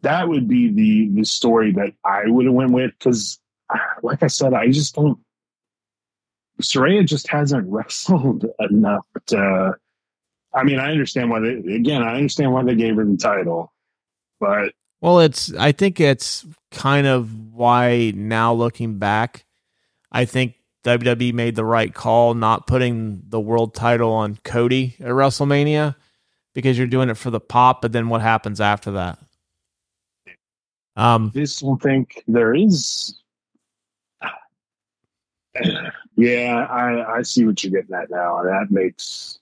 [0.00, 3.38] that would be the the story that I would have went with because,
[4.02, 5.18] like I said, I just don't.
[6.60, 9.74] Saraya just hasn't wrestled enough to.
[10.54, 12.02] I mean, I understand why they again.
[12.02, 13.72] I understand why they gave her the title,
[14.38, 15.54] but well, it's.
[15.54, 19.44] I think it's kind of why now looking back,
[20.10, 20.54] I think
[20.84, 25.94] WWE made the right call not putting the world title on Cody at WrestleMania
[26.54, 29.18] because you're doing it for the pop, but then what happens after that?
[30.96, 33.21] Um, this will think there is.
[36.16, 38.42] Yeah, I, I see what you're getting at now.
[38.42, 39.38] That makes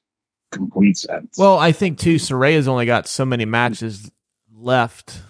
[0.51, 1.37] complete sense.
[1.37, 4.11] Well, I think too, Saraya's only got so many matches
[4.55, 5.21] left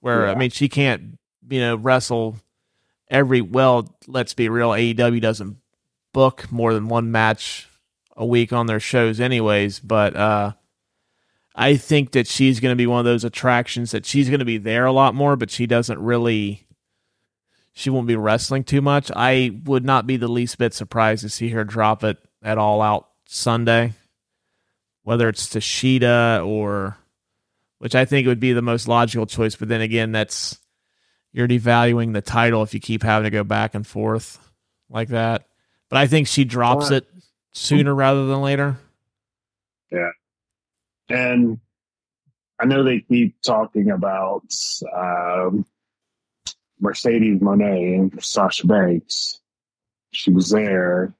[0.00, 0.32] where, yeah.
[0.32, 1.18] I mean, she can't,
[1.48, 2.36] you know, wrestle
[3.10, 5.56] every well, let's be real, AEW doesn't
[6.12, 7.68] book more than one match
[8.16, 10.52] a week on their shows anyways, but uh
[11.54, 14.44] I think that she's going to be one of those attractions that she's going to
[14.44, 16.67] be there a lot more, but she doesn't really
[17.78, 19.08] she won't be wrestling too much.
[19.14, 22.82] I would not be the least bit surprised to see her drop it at all
[22.82, 23.92] out Sunday.
[25.04, 26.96] Whether it's to Shida or
[27.78, 30.58] which I think would be the most logical choice, but then again, that's
[31.32, 34.40] you're devaluing the title if you keep having to go back and forth
[34.90, 35.46] like that.
[35.88, 37.06] But I think she drops it
[37.52, 38.76] sooner rather than later.
[39.92, 40.10] Yeah.
[41.08, 41.60] And
[42.58, 44.52] I know they keep talking about
[44.92, 45.64] um,
[46.80, 49.40] Mercedes Moné and Sasha Banks.
[50.10, 51.14] She was there.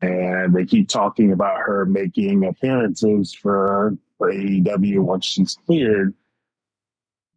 [0.00, 6.14] And they keep talking about her making appearances for, for AEW once she's cleared.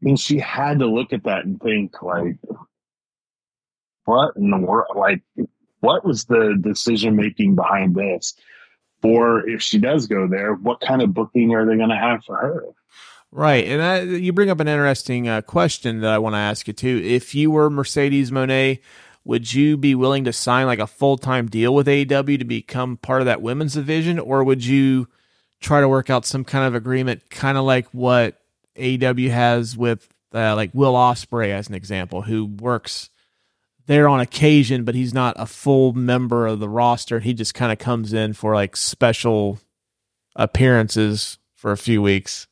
[0.01, 2.37] I mean, she had to look at that and think, like,
[4.05, 4.95] what in the world?
[4.95, 5.21] Like,
[5.79, 8.35] what was the decision making behind this?
[9.03, 12.23] Or if she does go there, what kind of booking are they going to have
[12.25, 12.65] for her?
[13.31, 16.65] Right, and that, you bring up an interesting uh, question that I want to ask
[16.67, 17.01] you too.
[17.03, 18.79] If you were Mercedes Moné,
[19.25, 22.95] would you be willing to sign like a full time deal with AEW to become
[22.97, 25.09] part of that women's division, or would you
[25.59, 28.41] try to work out some kind of agreement, kind of like what
[28.77, 33.09] AEW has with uh, like Will Ospreay as an example, who works
[33.87, 37.19] there on occasion, but he's not a full member of the roster.
[37.19, 39.59] He just kind of comes in for like special
[40.35, 42.47] appearances for a few weeks.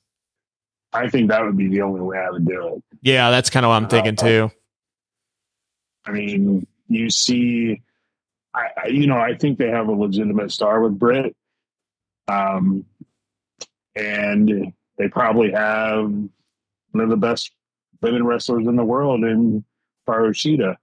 [0.96, 2.84] I think that would be the only way I would do it.
[3.02, 4.50] Yeah, that's kind of what I'm thinking too.
[6.06, 7.82] I mean, you see,
[8.54, 11.36] I, I, you know, I think they have a legitimate star with Britt.
[12.28, 12.86] Um,
[13.96, 17.52] and they probably have one of the best
[18.02, 19.64] women wrestlers in the world in
[20.08, 20.76] Hikaru Shida.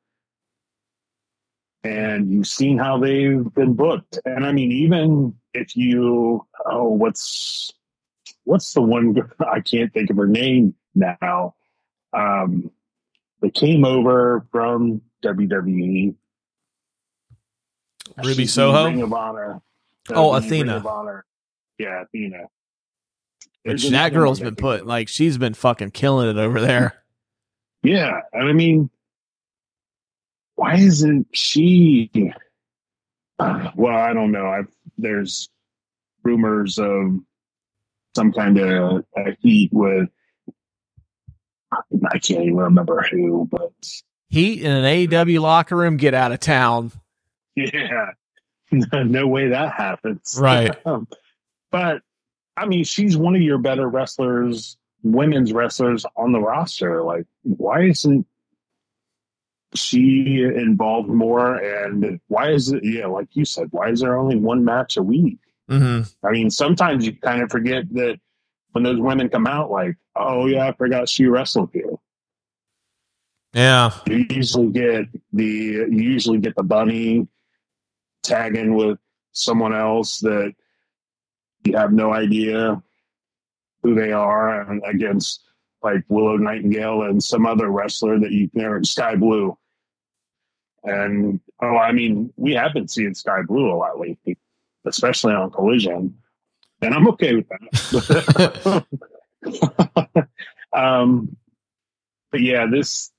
[1.84, 4.18] And you've seen how they've been booked.
[4.24, 7.72] And I mean, even if you, oh, what's
[8.44, 11.54] what's the one I can't think of her name now.
[12.12, 12.70] Um,
[13.40, 16.14] they came over from WWE.
[18.22, 19.60] Ruby Soho, Ring of Honor.
[20.10, 20.74] Oh, Athena.
[20.74, 21.24] Ring of Honor.
[21.78, 22.44] Yeah, Athena.
[23.64, 26.94] Which that girl's been put like she's been fucking killing it over there.
[27.82, 28.90] Yeah, and I mean,
[30.56, 32.10] why isn't she?
[33.38, 34.46] Uh, well, I don't know.
[34.46, 34.68] I've
[34.98, 35.48] there's
[36.24, 37.18] rumors of
[38.14, 40.08] some kind of a heat with
[41.72, 43.72] I can't even remember who, but
[44.28, 46.92] heat in an AEW locker room, get out of town.
[47.56, 48.10] Yeah,
[48.70, 50.36] no way that happens.
[50.40, 50.74] Right.
[50.86, 51.08] Um,
[51.70, 52.02] but
[52.56, 57.02] I mean, she's one of your better wrestlers, women's wrestlers on the roster.
[57.02, 58.26] Like, why isn't
[59.74, 61.56] she involved more?
[61.56, 65.02] And why is it, yeah, like you said, why is there only one match a
[65.02, 65.38] week?
[65.70, 66.26] Mm-hmm.
[66.26, 68.18] I mean, sometimes you kind of forget that
[68.72, 71.92] when those women come out, like, oh, yeah, I forgot she wrestled here.
[73.52, 73.92] Yeah.
[74.06, 77.28] You usually get the, you usually get the bunny
[78.22, 78.98] tagging with
[79.32, 80.52] someone else that
[81.64, 82.82] you have no idea
[83.82, 85.42] who they are and against
[85.82, 89.56] like Willow Nightingale and some other wrestler that you know, Skye Blue.
[90.84, 94.31] And oh, I mean, we have been seeing Skye Blue a lot lately,
[94.84, 96.16] especially on Collision,
[96.80, 98.86] and I'm okay with that.
[100.72, 101.36] um,
[102.30, 103.10] but yeah, this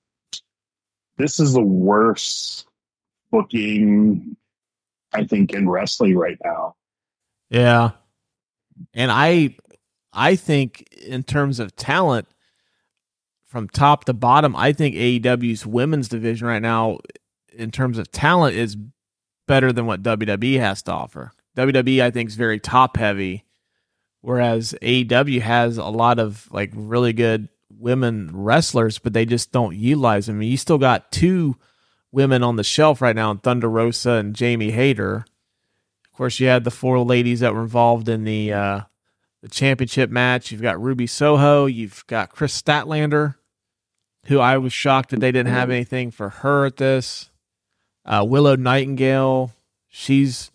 [1.18, 2.66] this is the worst
[3.32, 4.36] booking
[5.14, 6.76] I think in wrestling right now.
[7.50, 7.92] Yeah.
[8.94, 9.56] And I
[10.12, 12.28] I think in terms of talent
[13.46, 17.00] from top to bottom, I think AEW's women's division right now
[17.54, 18.76] in terms of talent is
[19.48, 21.32] better than what WWE has to offer.
[21.58, 23.46] WWE I think is very top heavy
[24.22, 29.76] whereas AEW has a lot of like really good women wrestlers but they just don't
[29.76, 30.38] utilize them.
[30.38, 31.58] I mean, you still got two
[32.14, 35.26] women on the shelf right now Thunder Rosa and Jamie Hayter.
[36.06, 38.82] Of course, you had the four ladies that were involved in the uh,
[39.42, 40.52] the championship match.
[40.52, 41.66] You've got Ruby Soho.
[41.66, 43.36] You've got Kris Statlander,
[44.28, 47.32] who I was shocked that they didn't have anything for her at this.
[48.06, 49.52] Uh, Willow Nightingale.
[49.90, 50.52] She's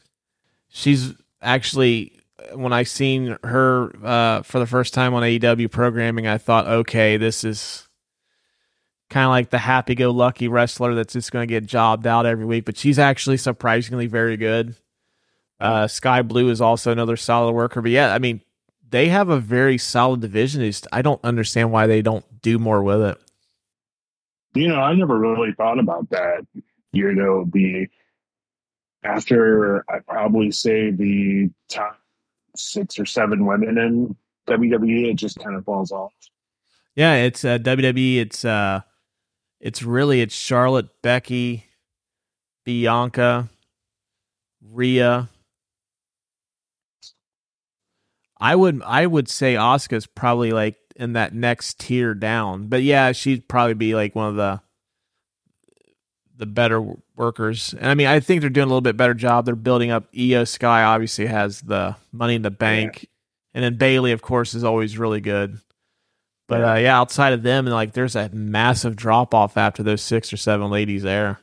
[0.68, 2.18] she's actually
[2.54, 7.16] when I seen her uh, for the first time on AEW programming, I thought, okay,
[7.16, 7.88] this is
[9.10, 12.26] kind of like the happy go lucky wrestler that's just going to get jobbed out
[12.26, 14.74] every week, but she's actually surprisingly very good.
[15.60, 18.42] Uh, Skye Blue is also another solid worker, but yeah, I mean,
[18.90, 20.70] they have a very solid division.
[20.92, 23.18] I don't understand why they don't do more with it.
[24.54, 26.46] You know, I never really thought about that.
[26.92, 27.88] You know, the
[29.04, 31.98] after I probably say the top
[32.56, 34.16] six or seven women in
[34.48, 36.12] WWE, it just kind of falls off.
[36.94, 38.18] Yeah, it's uh, WWE.
[38.18, 38.80] It's uh,
[39.60, 41.66] it's really it's Charlotte, Becky,
[42.64, 43.48] Bianca,
[44.60, 45.28] Rhea.
[48.40, 53.12] I would I would say Asuka's probably like in that next tier down, but yeah,
[53.12, 54.60] she'd probably be like one of the
[56.38, 56.80] the better
[57.16, 57.74] workers.
[57.74, 59.44] And I mean, I think they're doing a little bit better job.
[59.44, 60.10] They're building up.
[60.12, 63.08] Iyo Sky obviously has the money in the bank, yeah.
[63.54, 65.58] and then Bayley, of course, is always really good.
[66.46, 69.82] But yeah, uh, yeah outside of them, and like, there's a massive drop off after
[69.82, 71.40] those six or seven ladies there.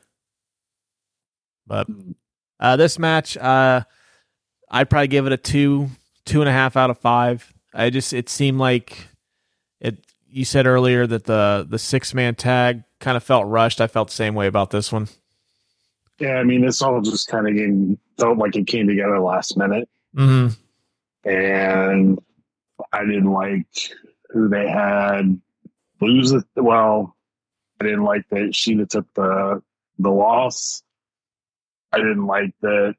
[1.66, 1.88] But
[2.58, 3.82] uh, this match, uh,
[4.70, 5.90] I'd probably give it a two,
[6.24, 7.52] two and a half out of five.
[7.74, 9.08] I just it seemed like
[9.80, 9.98] it.
[10.28, 13.80] You said earlier that the the six man tag kind of felt rushed.
[13.80, 15.06] I felt the same way about this one.
[16.18, 19.56] Yeah, I mean, this all just kind of came, felt like it came together last
[19.56, 19.88] minute.
[20.16, 21.28] Mm-hmm.
[21.30, 22.18] And
[22.92, 23.68] I didn't like
[24.30, 25.40] who they had
[26.00, 26.42] lose it.
[26.56, 27.16] Well,
[27.80, 29.62] I didn't like that Shida took the
[30.00, 30.82] the loss.
[31.92, 32.96] I didn't like that.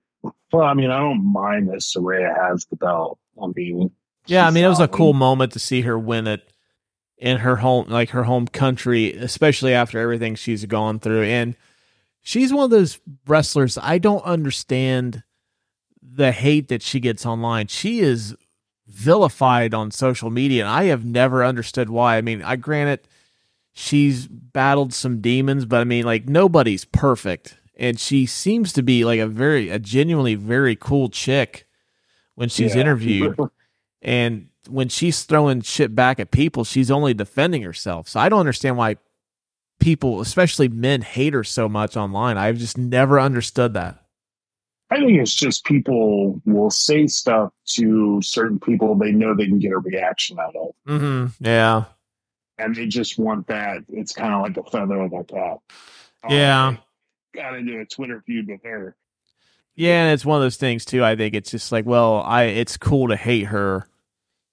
[0.54, 3.20] Well, I mean, I don't mind that Saraya has the belt.
[3.42, 3.92] I mean,
[4.26, 6.50] yeah, I mean, it was a cool moment to see her win it
[7.18, 11.24] in her home, like her home country, especially after everything she's gone through.
[11.24, 11.56] And
[12.22, 15.24] she's one of those wrestlers I don't understand
[16.02, 17.68] the hate that she gets online.
[17.68, 18.36] She is
[18.88, 22.18] vilified on social media, and I have never understood why.
[22.18, 23.08] I mean, I granted
[23.74, 29.06] she's battled some demons, but I mean, like nobody's perfect, and she seems to be
[29.06, 31.68] like a very, a genuinely very cool chick
[32.36, 32.82] when she's yeah.
[32.82, 33.38] interviewed,
[34.02, 38.08] and when she's throwing shit back at people, she's only defending herself.
[38.08, 38.98] So I don't understand why
[39.80, 42.38] people, especially men, hate her so much online.
[42.38, 44.04] I've just never understood that.
[44.90, 49.60] I think it's just people will say stuff to certain people they know they can
[49.60, 50.70] get a reaction out of.
[50.88, 51.44] Mm-hmm.
[51.44, 51.86] Yeah.
[52.58, 53.84] And they just want that.
[53.90, 55.58] It's kind of like a feather in their cap.
[56.24, 56.78] Oh, yeah.
[57.36, 58.96] Got to do a Twitter feud with her.
[59.76, 61.06] Yeah, and it's one of those things too.
[61.06, 63.88] I think it's just like, well, I it's cool to hate her,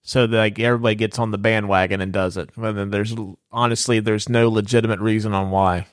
[0.04, 2.50] so that like everybody gets on the bandwagon and does it.
[2.56, 3.14] But then there's
[3.50, 5.86] honestly there's no legitimate reason on why.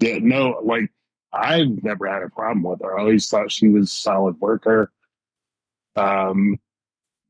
[0.00, 0.90] Yeah, no, like
[1.32, 2.98] I've never had a problem with her.
[2.98, 4.90] I always thought she was a solid worker.
[5.94, 6.58] Um,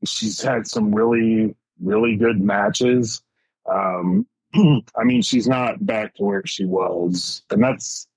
[0.03, 3.21] she's had some really, really good matches.
[3.69, 8.07] Um, I mean, she's not back to where she was, and that's.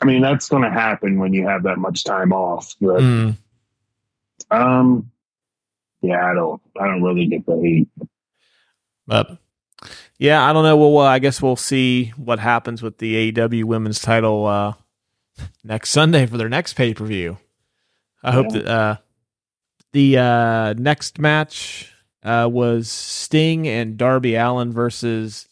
[0.00, 2.74] I mean, that's going to happen when you have that much time off.
[2.80, 3.36] But, mm.
[4.50, 5.11] um,
[6.02, 8.08] yeah, I don't, I don't really get the hate.
[9.06, 9.38] But
[10.18, 10.76] yeah, I don't know.
[10.76, 14.74] Well, I guess we'll see what happens with the AEW Women's Title uh,
[15.64, 17.38] next Sunday for their next pay per view.
[18.22, 18.34] I yeah.
[18.34, 18.96] hope that uh,
[19.92, 21.92] the uh, next match
[22.22, 25.48] uh, was Sting and Darby Allin versus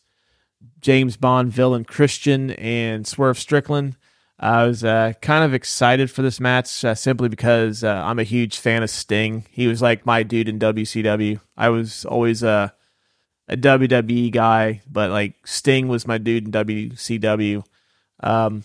[0.81, 3.97] James Bond villain Christian and Swerve Strickland.
[4.43, 8.25] I was uh, kind of excited for this match uh, simply because uh, I'm a
[8.25, 9.45] huge fan of Sting.
[9.51, 11.41] He was like my dude in WCW.
[11.59, 12.73] I was always a
[13.49, 17.65] a WWE guy, but like Sting was my dude in WCW.
[18.21, 18.63] Um,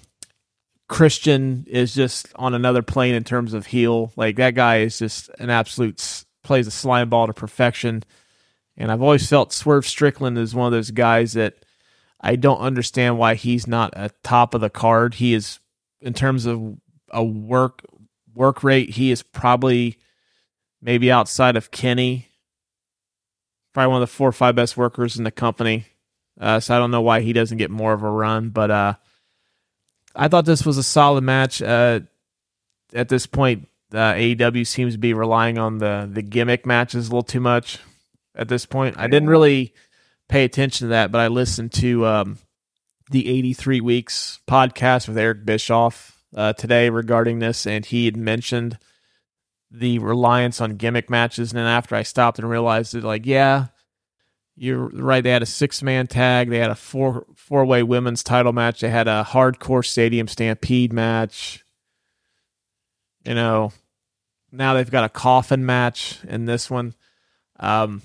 [0.88, 4.13] Christian is just on another plane in terms of heel.
[4.15, 8.03] Like that guy is just an absolute plays a slime ball to perfection.
[8.78, 11.55] And I've always felt Swerve Strickland is one of those guys that
[12.21, 15.15] I don't understand why he's not a top of the card.
[15.15, 15.59] He is
[16.02, 16.78] in terms of
[17.10, 17.82] a work
[18.34, 19.98] work rate, he is probably
[20.82, 22.28] maybe outside of Kenny,
[23.74, 25.86] probably one of the four or five best workers in the company.
[26.39, 28.93] Uh, so I don't know why he doesn't get more of a run, but uh,
[30.16, 31.62] I thought this was a solid match.
[31.62, 32.02] Uh,
[32.93, 37.10] at this point, uh, AEW seems to be relying on the the gimmick matches a
[37.10, 37.80] little too much.
[38.36, 39.74] At this point, I didn't really
[40.28, 42.38] pay attention to that, but I listened to um,
[43.12, 48.78] the 83 Weeks podcast with Eric Bischoff uh, today regarding this, and he had mentioned
[49.72, 51.51] the reliance on gimmick matches.
[51.51, 53.68] And then after I stopped and realized that, like, yeah,
[54.56, 55.24] you're right.
[55.24, 56.49] They had a six man tag.
[56.49, 58.82] They had a four four way women's title match.
[58.82, 61.64] They had a hardcore stadium stampede match.
[63.26, 63.74] You know,
[64.51, 66.93] now they've got a coffin match in this one.
[67.60, 68.01] Um,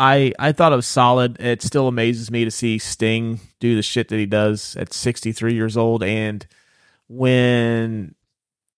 [0.00, 1.38] I I thought it was solid.
[1.40, 5.52] It still amazes me to see Sting do the shit that he does at 63
[5.52, 6.02] years old.
[6.02, 6.46] And
[7.06, 8.14] when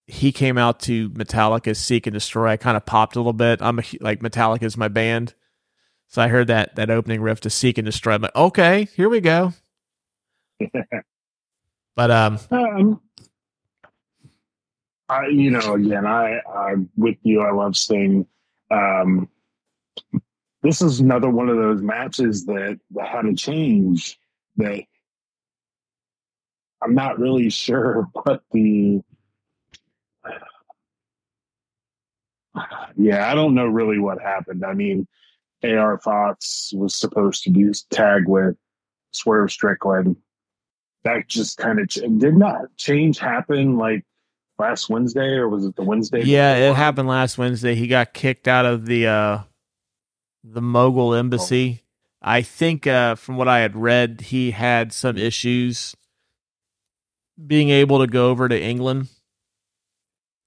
[0.09, 3.63] he came out to Metallica's Seek and Destroy, I kind of popped a little bit.
[3.63, 5.35] I'm a, like Metallica is my band,
[6.09, 8.15] so I heard that that opening riff to Seek and Destroy.
[8.15, 9.53] I'm like, okay, here we go.
[11.95, 13.01] but um, um,
[15.09, 17.43] I you know again I I'm with you.
[17.43, 18.27] I love Sting.
[18.73, 19.29] Um,
[20.63, 24.19] this is another one of those matches that, that had a change
[24.57, 24.85] that
[26.83, 29.01] I'm not really sure what the
[32.97, 34.65] yeah, I don't know really what happened.
[34.65, 35.07] I mean,
[35.65, 38.57] AR Fox was supposed to be tag with
[39.13, 40.17] Swerve Strickland.
[41.05, 44.05] That just kind of did not change happen like
[44.59, 46.23] last Wednesday or was it the Wednesday?
[46.23, 46.71] Yeah, before?
[46.71, 47.75] it happened last Wednesday.
[47.75, 49.39] He got kicked out of the uh
[50.45, 51.83] the Mogul embassy.
[51.83, 51.87] Oh.
[52.23, 55.97] I think uh, from what I had read, he had some issues
[57.45, 59.09] being able to go over to England.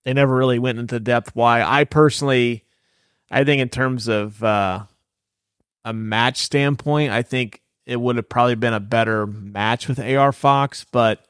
[0.05, 1.63] They never really went into depth why.
[1.63, 2.63] I personally,
[3.29, 4.85] I think in terms of uh,
[5.83, 10.31] a match standpoint, I think it would have probably been a better match with AR
[10.31, 11.25] Fox, but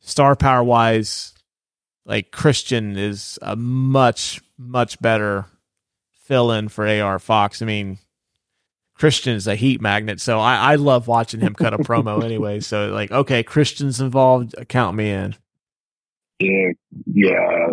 [0.00, 1.34] star power wise,
[2.04, 5.46] like Christian is a much much better
[6.24, 7.62] fill in for AR Fox.
[7.62, 7.98] I mean,
[8.94, 12.60] Christian is a heat magnet, so I, I love watching him cut a promo anyway.
[12.60, 15.36] So like, okay, Christian's involved, count me in.
[16.40, 16.72] Yeah,
[17.06, 17.68] yeah.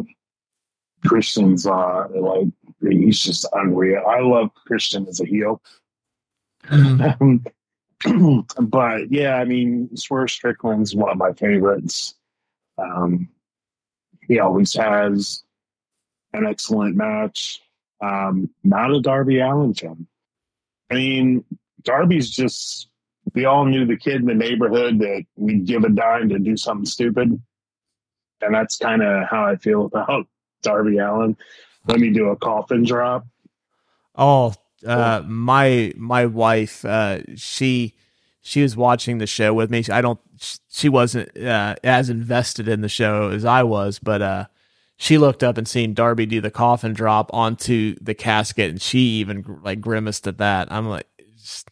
[1.06, 2.48] Christian's uh like
[2.82, 4.04] he's just unreal.
[4.08, 5.62] I love Christian as a heel.
[6.66, 7.38] Mm-hmm.
[8.66, 12.16] but yeah, I mean, Swerve Strickland's one of my favorites.
[12.78, 13.30] Um,
[14.28, 15.44] he always has
[16.34, 17.62] an excellent match.
[18.02, 20.08] Um, not a Darby Allin fan.
[20.90, 21.46] I mean,
[21.84, 22.90] Darby's just,
[23.34, 26.58] we all knew the kid in the neighborhood that we'd give a dime to do
[26.58, 27.42] something stupid.
[28.42, 30.28] And that's kind of how I feel about
[30.64, 31.38] Darby Allin.
[31.88, 33.26] Let me do a coffin drop.
[34.16, 34.54] Oh,
[34.86, 37.94] uh, my my wife, uh, she
[38.42, 39.84] she was watching the show with me.
[39.92, 40.20] I don't.
[40.70, 44.46] She wasn't uh, as invested in the show as I was, but uh,
[45.02, 49.00] she looked up and seen Darby do the coffin drop onto the casket, and she
[49.00, 50.72] even like grimaced at that.
[50.72, 51.08] I'm like,
[51.40, 51.72] just,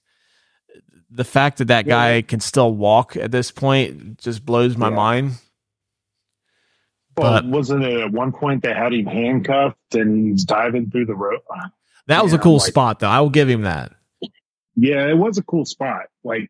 [1.11, 4.95] the fact that that guy can still walk at this point just blows my yeah.
[4.95, 5.32] mind.
[7.17, 11.05] Well, but, wasn't it at one point they had him handcuffed and he's diving through
[11.05, 11.45] the rope?
[12.07, 13.09] That was yeah, a cool like, spot, though.
[13.09, 13.91] I will give him that.
[14.75, 16.07] Yeah, it was a cool spot.
[16.23, 16.49] Like,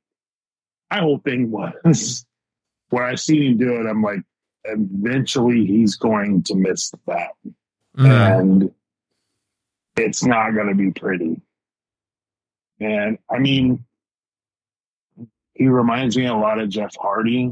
[0.89, 2.25] my whole thing was
[2.89, 4.21] when I seen him do it, I'm like,
[4.73, 7.31] eventually he's going to miss that.
[7.97, 8.39] Mm.
[8.39, 8.71] And
[9.97, 11.41] it's not going to be pretty.
[12.79, 13.83] And I mean,
[15.53, 17.51] he reminds me a lot of Jeff Hardy,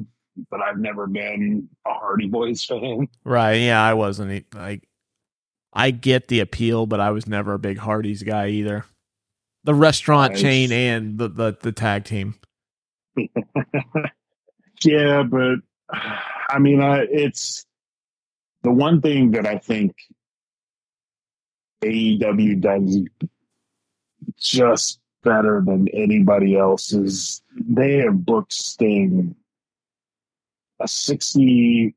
[0.50, 3.08] but I've never been a Hardy Boys fan.
[3.26, 3.56] Right.
[3.56, 4.46] Yeah, I wasn't.
[4.56, 4.88] Like,
[5.74, 8.86] I get the appeal, but I was never a big Hardy's guy either.
[9.66, 10.42] The restaurant nice.
[10.42, 12.36] chain and the, the, the tag team.
[14.84, 15.56] yeah, but
[16.48, 17.66] I mean, uh, it's
[18.64, 19.96] the one thing that I think
[21.84, 23.00] AEW does
[24.38, 29.36] just better than anybody else is they have booked Sting
[30.80, 31.94] a 60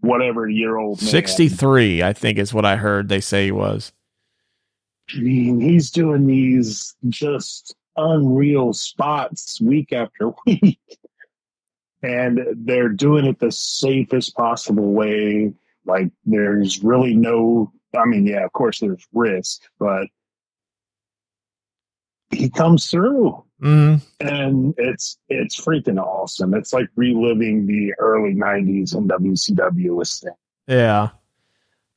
[0.00, 3.92] whatever year old 63 I think is what I heard they say he was.
[5.14, 10.78] I mean, he's doing these just unreal spots week after week
[12.02, 15.52] and they're doing it the safest possible way.
[15.86, 20.06] Like there's really no, I mean, yeah, of course there's risk, but
[22.30, 24.26] he comes through mm-hmm.
[24.26, 26.54] and it's, it's freaking awesome.
[26.54, 30.32] It's like reliving the early nineties in WCW with Sting.
[30.66, 31.10] Yeah.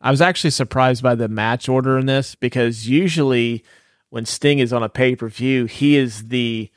[0.02, 3.64] I was actually surprised by the match order in this because usually
[4.10, 6.70] when Sting is on a pay per view, he is the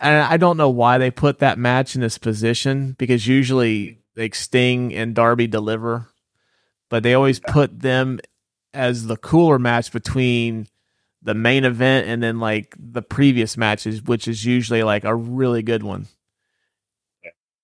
[0.00, 4.34] and I don't know why they put that match in this position because usually like
[4.34, 6.08] Sting and Darby deliver,
[6.88, 8.20] but they always put them
[8.74, 10.68] as the cooler match between
[11.22, 15.62] the main event and then like the previous matches, which is usually like a really
[15.62, 16.06] good one.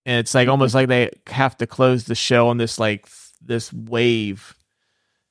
[0.05, 3.07] And it's like almost like they have to close the show on this like
[3.41, 4.57] this wave.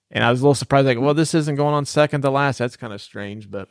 [0.10, 2.58] And I was a little surprised, like, well, this isn't going on second to last.
[2.58, 3.70] That's kind of strange, but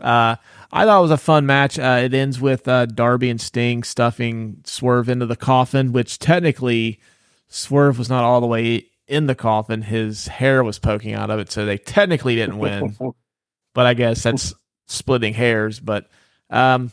[0.00, 0.36] uh,
[0.72, 1.78] I thought it was a fun match.
[1.78, 7.00] Uh, it ends with uh, Darby and Sting stuffing Swerve into the coffin, which technically
[7.48, 9.82] Swerve was not all the way in the coffin.
[9.82, 12.96] His hair was poking out of it, so they technically didn't win.
[13.74, 14.54] but I guess that's
[14.86, 15.80] splitting hairs.
[15.80, 16.08] But
[16.50, 16.92] um,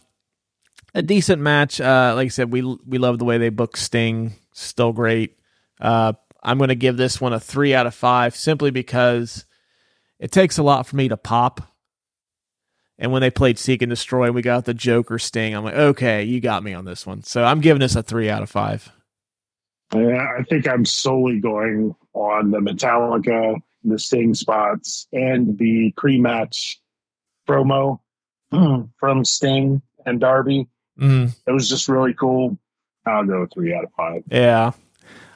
[0.93, 1.81] a decent match.
[1.81, 4.33] Uh, like I said, we we love the way they book Sting.
[4.53, 5.37] Still great.
[5.81, 9.45] Uh, I'm going to give this one a three out of five, simply because
[10.19, 11.72] it takes a lot for me to pop
[12.97, 15.55] and when they played Seek and Destroy, and we got the Joker sting.
[15.55, 17.23] I'm like, okay, you got me on this one.
[17.23, 18.91] So I'm giving this a three out of five.
[19.93, 26.79] Yeah, I think I'm solely going on the Metallica, the Sting spots, and the pre-match
[27.47, 27.99] promo
[28.99, 30.67] from Sting and Darby.
[30.99, 31.35] Mm.
[31.47, 32.57] It was just really cool.
[33.05, 34.23] I'll go three out of five.
[34.29, 34.71] Yeah.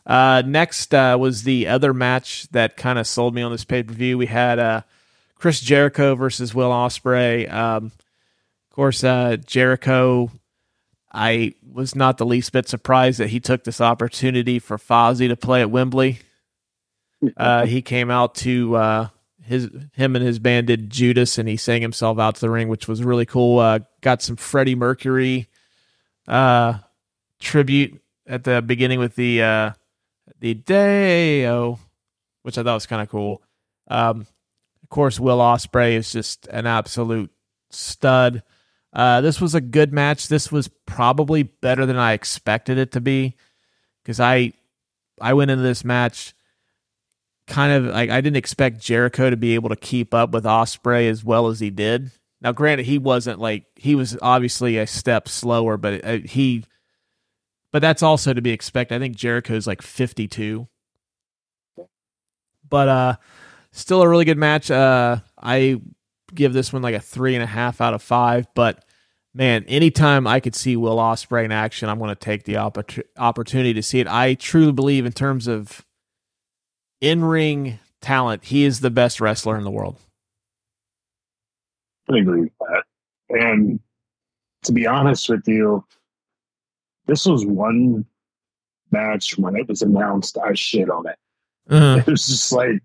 [0.06, 3.84] Uh, next uh, was the other match that kind of sold me on this pay
[3.84, 4.18] per view.
[4.18, 4.82] We had uh,
[5.38, 7.52] Chris Jericho versus Will Ospreay.
[7.52, 10.32] Um, of course, uh, Jericho.
[11.12, 15.36] I was not the least bit surprised that he took this opportunity for Fozzy to
[15.36, 16.20] play at Wembley.
[17.36, 19.08] Uh, he came out to uh,
[19.42, 22.68] his him and his band did Judas, and he sang himself out to the ring,
[22.68, 23.58] which was really cool.
[23.58, 25.48] Uh, got some Freddie Mercury
[26.28, 26.78] uh,
[27.40, 29.72] tribute at the beginning with the uh,
[30.42, 31.80] the Day-O,
[32.44, 33.42] which I thought was kind of cool.
[33.88, 34.28] Um,
[34.88, 37.30] of course, Will Ospreay is just an absolute
[37.72, 38.42] stud.
[38.94, 40.30] Uh, this was a good match.
[40.30, 43.36] This was probably better than I expected it to be
[44.02, 44.54] because I
[45.20, 46.34] I went into this match
[47.48, 51.10] kind of like I didn't expect Jericho to be able to keep up with Ospreay
[51.10, 52.10] as well as he did.
[52.40, 56.64] Now, granted, he wasn't like he was obviously a step slower, but uh, he,
[57.74, 58.96] but that's also to be expected.
[58.96, 60.70] I think Jericho's like fifty two,
[62.70, 63.16] but uh,
[63.78, 64.72] Still a really good match.
[64.72, 65.80] Uh, I
[66.34, 68.48] give this one like a three and a half out of five.
[68.56, 68.84] But
[69.36, 73.04] man, anytime I could see Will Ospreay in action, I'm going to take the oppor-
[73.18, 74.08] opportunity to see it.
[74.08, 75.86] I truly believe, in terms of
[77.02, 80.00] in ring talent, he is the best wrestler in the world.
[82.12, 82.84] I agree with that.
[83.30, 83.80] And
[84.64, 85.86] to be honest with you,
[87.06, 88.08] this was one
[88.92, 91.20] match when it was announced, I shit on it.
[91.70, 92.02] Uh-huh.
[92.08, 92.82] It was just like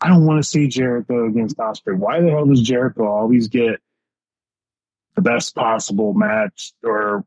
[0.00, 1.96] I don't want to see Jericho against Ospreay.
[1.96, 3.80] Why the hell does Jericho always get
[5.18, 7.24] the best possible match or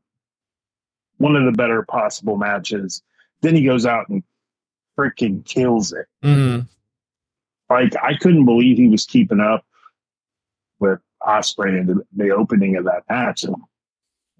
[1.18, 3.04] one of the better possible matches.
[3.42, 4.24] Then he goes out and
[4.98, 6.06] freaking kills it.
[6.24, 6.62] Mm-hmm.
[7.70, 9.66] Like I couldn't believe he was keeping up
[10.80, 13.44] with Ospreay in the, the opening of that match.
[13.44, 13.56] And,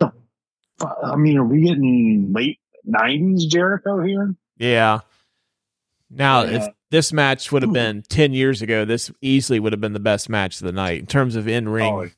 [0.02, 4.34] I mean, are we getting late nineties Jericho here?
[4.58, 5.02] Yeah.
[6.10, 6.68] Now, yeah.
[6.68, 10.00] if this match would have been ten years ago, this easily would have been the
[10.00, 12.10] best match of the night in terms of in ring, oh.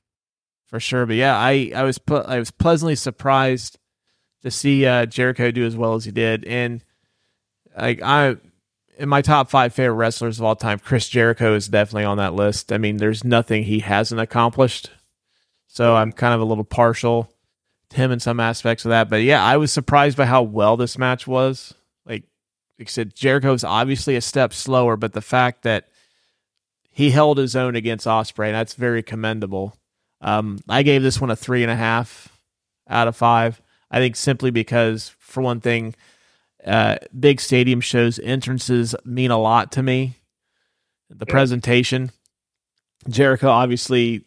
[0.65, 1.05] for sure.
[1.05, 3.80] But yeah, I I was ple- I was pleasantly surprised
[4.41, 6.84] to see uh, Jericho do as well as he did, and
[7.78, 8.36] like I
[8.97, 12.34] in my top five favorite wrestlers of all time, Chris Jericho is definitely on that
[12.34, 12.71] list.
[12.71, 14.89] I mean, there's nothing he hasn't accomplished.
[15.67, 17.32] So I'm kind of a little partial
[17.89, 19.09] to him in some aspects of that.
[19.09, 21.74] But yeah, I was surprised by how well this match was.
[22.05, 22.24] Like,
[22.80, 25.89] like I said, Jericho's obviously a step slower, but the fact that
[26.89, 29.76] he held his own against Ospreay, that's very commendable.
[30.21, 32.30] Um, I gave this one a three and a half
[32.88, 33.61] out of five.
[33.91, 35.95] I think simply because, for one thing,
[36.65, 40.15] uh, big stadium shows entrances mean a lot to me.
[41.09, 42.11] The presentation,
[43.07, 44.26] Jericho obviously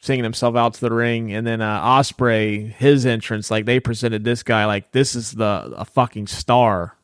[0.00, 4.22] singing himself out to the ring, and then uh, Ospreay his entrance, like they presented
[4.22, 6.97] this guy like this is the a fucking star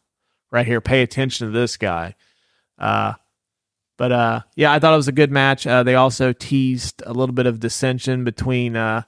[0.50, 0.80] right here.
[0.80, 2.14] Pay attention to this guy.
[2.78, 3.14] Uh,
[3.96, 5.66] but uh, yeah, I thought it was a good match.
[5.66, 9.02] Uh, they also teased a little bit of dissension between uh,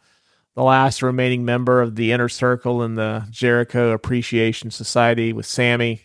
[0.54, 6.02] the last remaining member of the inner circle and the Jericho Appreciation Society with Sammy.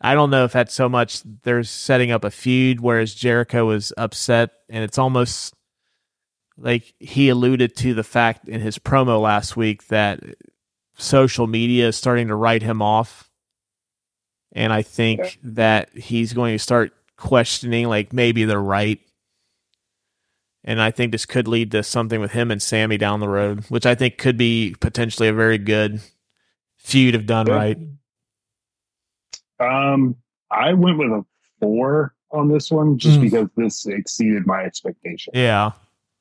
[0.00, 3.92] I don't know if that's so much they're setting up a feud, whereas Jericho was
[3.96, 5.54] upset, and it's almost
[6.56, 10.20] like he alluded to the fact in his promo last week that
[10.96, 13.29] social media is starting to write him off.
[14.52, 19.00] And I think that he's going to start questioning, like, maybe they're right
[20.64, 23.64] and I think this could lead to something with him and Sammy down the road,
[23.68, 26.00] which I think could be potentially a very good
[26.76, 27.78] feud if done right.
[29.58, 30.16] Um,
[30.50, 31.24] I went with a
[31.60, 33.22] four on this one just mm.
[33.22, 35.32] because this exceeded my expectation.
[35.34, 35.72] Yeah,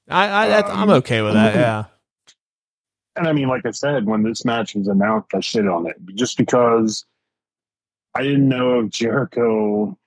[0.09, 1.55] I, I um, I'm okay with that.
[1.55, 1.85] Yeah.
[3.15, 5.97] And I mean, like I said, when this match was announced, I shit on it
[6.15, 7.05] just because
[8.15, 9.97] I didn't know if Jericho.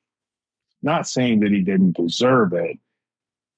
[0.84, 2.76] Not saying that he didn't deserve it,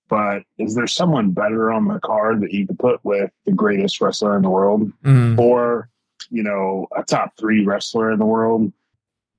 [0.08, 4.00] but is there someone better on the card that you could put with the greatest
[4.00, 4.92] wrestler in the world?
[5.02, 5.38] Mm.
[5.38, 5.88] or
[6.30, 8.72] you know a top three wrestler in the world?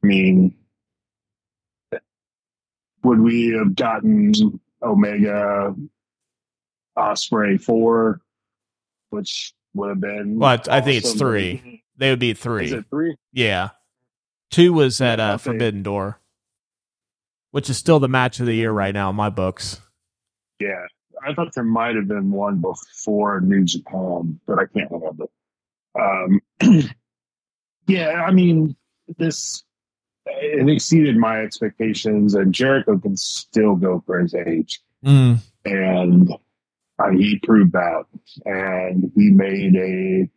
[0.03, 0.55] I mean
[3.03, 5.75] would we have gotten omega
[6.97, 8.19] Ospreay four
[9.11, 11.83] which would have been but i think it's three.
[11.97, 12.65] They would be three.
[12.65, 13.15] Is it three?
[13.31, 13.69] Yeah
[14.49, 16.19] two was at uh, forbidden door
[17.51, 19.81] which is still the match of the year right now in my books
[20.59, 20.85] yeah,
[21.25, 25.25] I thought there might have been one before New Japan, but I can't remember.
[25.99, 26.41] Um,
[27.87, 28.75] yeah, I mean,
[29.17, 29.63] this
[30.25, 35.37] it exceeded my expectations, and Jericho can still go for his age, mm.
[35.65, 36.31] and
[36.99, 38.05] uh, he proved that,
[38.45, 40.29] and he made a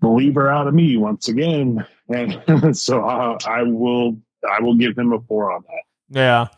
[0.00, 4.18] believer out of me once again, and so I, I will
[4.48, 5.82] I will give him a four on that.
[6.18, 6.48] Yeah.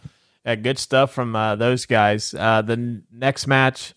[0.45, 2.33] Yeah, good stuff from uh, those guys.
[2.33, 3.95] Uh, the n- next match,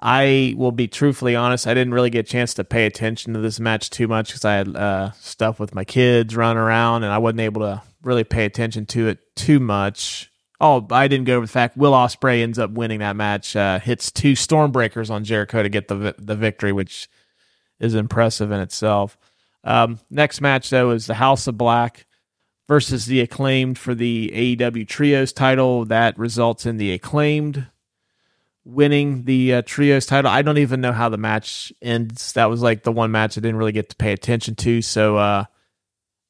[0.00, 1.68] I will be truthfully honest.
[1.68, 4.44] I didn't really get a chance to pay attention to this match too much because
[4.44, 8.24] I had uh, stuff with my kids running around, and I wasn't able to really
[8.24, 10.32] pay attention to it too much.
[10.60, 13.54] Oh, I didn't go over the fact Will Ospreay ends up winning that match.
[13.54, 17.08] Uh, hits two Stormbreakers on Jericho to get the the victory, which
[17.82, 19.18] is impressive in itself.
[19.64, 22.06] Um, next match though is the House of Black
[22.68, 25.84] versus the acclaimed for the AEW Trios title.
[25.84, 27.66] That results in the acclaimed
[28.64, 30.30] winning the uh, Trios title.
[30.30, 32.32] I don't even know how the match ends.
[32.32, 34.80] That was like the one match I didn't really get to pay attention to.
[34.80, 35.44] So uh,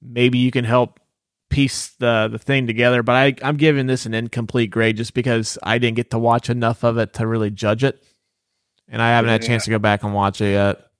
[0.01, 0.99] maybe you can help
[1.51, 3.03] piece the the thing together.
[3.03, 6.49] But I, I'm giving this an incomplete grade just because I didn't get to watch
[6.49, 8.03] enough of it to really judge it.
[8.89, 10.92] And I haven't had a chance to go back and watch it yet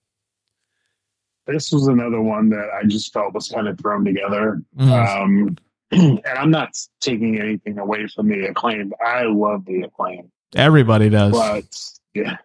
[1.45, 4.61] this was another one that I just felt was kind of thrown together.
[4.77, 4.91] Mm-hmm.
[4.91, 5.57] Um,
[5.91, 8.93] and I'm not taking anything away from the acclaim.
[9.05, 10.31] I love the acclaim.
[10.55, 11.33] Everybody does.
[11.33, 11.65] But
[12.13, 12.37] yeah.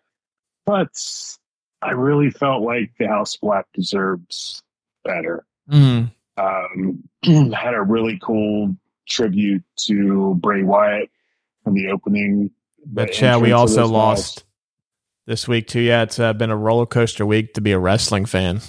[0.66, 0.90] But
[1.80, 4.62] I really felt like the House Black deserves
[5.04, 5.46] better.
[5.70, 6.10] Mm.
[6.36, 7.04] Um,
[7.52, 8.76] had a really cool
[9.08, 11.10] tribute to Bray Wyatt
[11.66, 12.50] in the opening.
[12.84, 14.44] But yeah, we also lost
[15.28, 15.80] this week too.
[15.80, 18.60] Yeah, it's uh, been a roller coaster week to be a wrestling fan.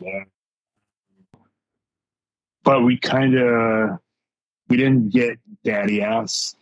[0.00, 0.24] yeah,
[2.64, 3.98] but we kind of
[4.68, 6.54] we didn't get daddy ass.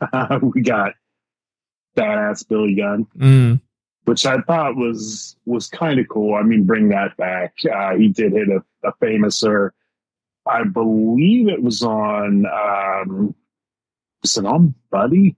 [0.42, 0.92] we got
[1.96, 3.06] badass Billy Gunn.
[3.18, 3.60] Mm.
[4.04, 6.34] which I thought was was kind of cool.
[6.34, 7.54] I mean, bring that back.
[7.64, 9.70] Uh, he did hit a, a Fameasser.
[10.46, 12.44] I believe it was on.
[12.46, 13.34] Um,
[14.22, 15.36] was it on Buddy?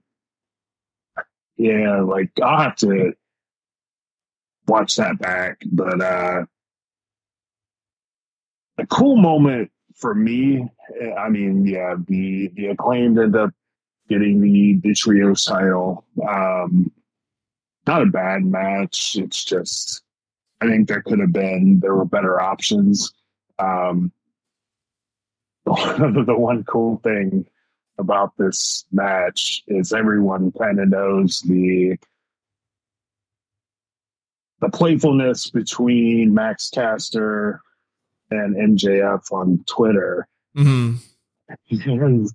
[1.57, 3.13] Yeah, like I'll have to
[4.67, 5.61] watch that back.
[5.65, 6.45] But uh,
[8.77, 10.67] a cool moment for me.
[11.17, 13.51] I mean, yeah, the the acclaimed end up
[14.09, 16.05] getting the the trio title.
[16.27, 16.91] Um,
[17.85, 19.15] not a bad match.
[19.17, 20.01] It's just
[20.61, 23.13] I think there could have been there were better options.
[23.59, 24.11] Um,
[25.65, 27.45] the one cool thing
[27.97, 31.97] about this match is everyone kind of knows the
[34.61, 37.61] the playfulness between Max Caster
[38.31, 40.27] and MJF on Twitter.
[40.55, 42.25] Mm-hmm.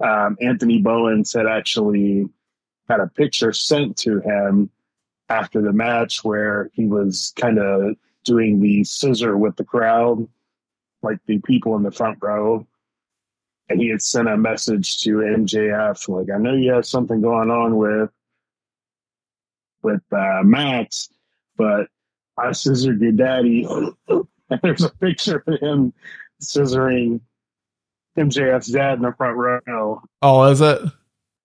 [0.06, 2.26] um, Anthony Bowens had actually
[2.88, 4.70] had a picture sent to him
[5.28, 10.26] after the match where he was kind of doing the scissor with the crowd,
[11.02, 12.66] like the people in the front row.
[13.68, 17.50] And he had sent a message to MJF, like, I know you have something going
[17.50, 18.10] on with
[19.82, 21.08] with uh, Max,
[21.56, 21.88] but
[22.38, 23.64] I scissored your daddy.
[23.64, 24.24] and
[24.62, 25.92] there's a picture of him
[26.42, 27.20] scissoring
[28.16, 30.02] MJF's dad in the front row.
[30.22, 30.80] Oh, is it?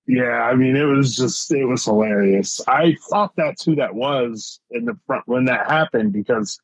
[0.07, 2.59] Yeah, I mean, it was just, it was hilarious.
[2.67, 6.59] I thought that's who that was in the front when that happened because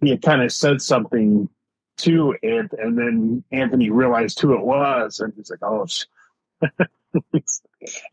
[0.00, 1.48] he had kind of said something
[1.98, 5.86] to it, and then Anthony realized who it was, and he's like, oh,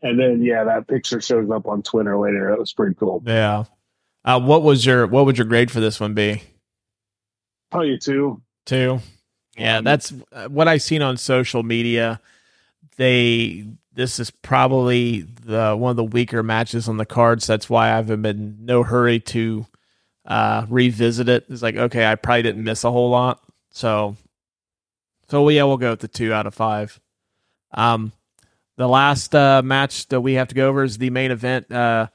[0.02, 2.50] and then, yeah, that picture shows up on Twitter later.
[2.50, 3.22] It was pretty cool.
[3.26, 3.64] Yeah.
[4.24, 6.42] Uh, what was your what would your grade for this one be?
[7.70, 8.40] Tell you two.
[8.64, 9.00] Two.
[9.56, 12.20] Yeah, um, that's uh, what I've seen on social media.
[12.96, 17.46] They this is probably the one of the weaker matches on the cards.
[17.46, 19.66] That's why I've been in no hurry to
[20.24, 21.44] uh, revisit it.
[21.50, 23.40] It's like okay, I probably didn't miss a whole lot,
[23.74, 24.16] so
[25.28, 27.00] so yeah, we'll go with the two out of five.
[27.72, 28.12] Um,
[28.76, 31.70] the last uh, match that we have to go over is the main event.
[31.70, 32.08] Uh,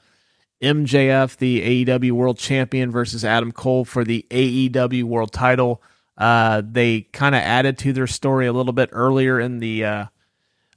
[0.62, 5.82] MJF, the AEW World Champion, versus Adam Cole for the AEW World Title.
[6.18, 9.86] Uh, they kind of added to their story a little bit earlier in the.
[9.86, 10.06] Uh,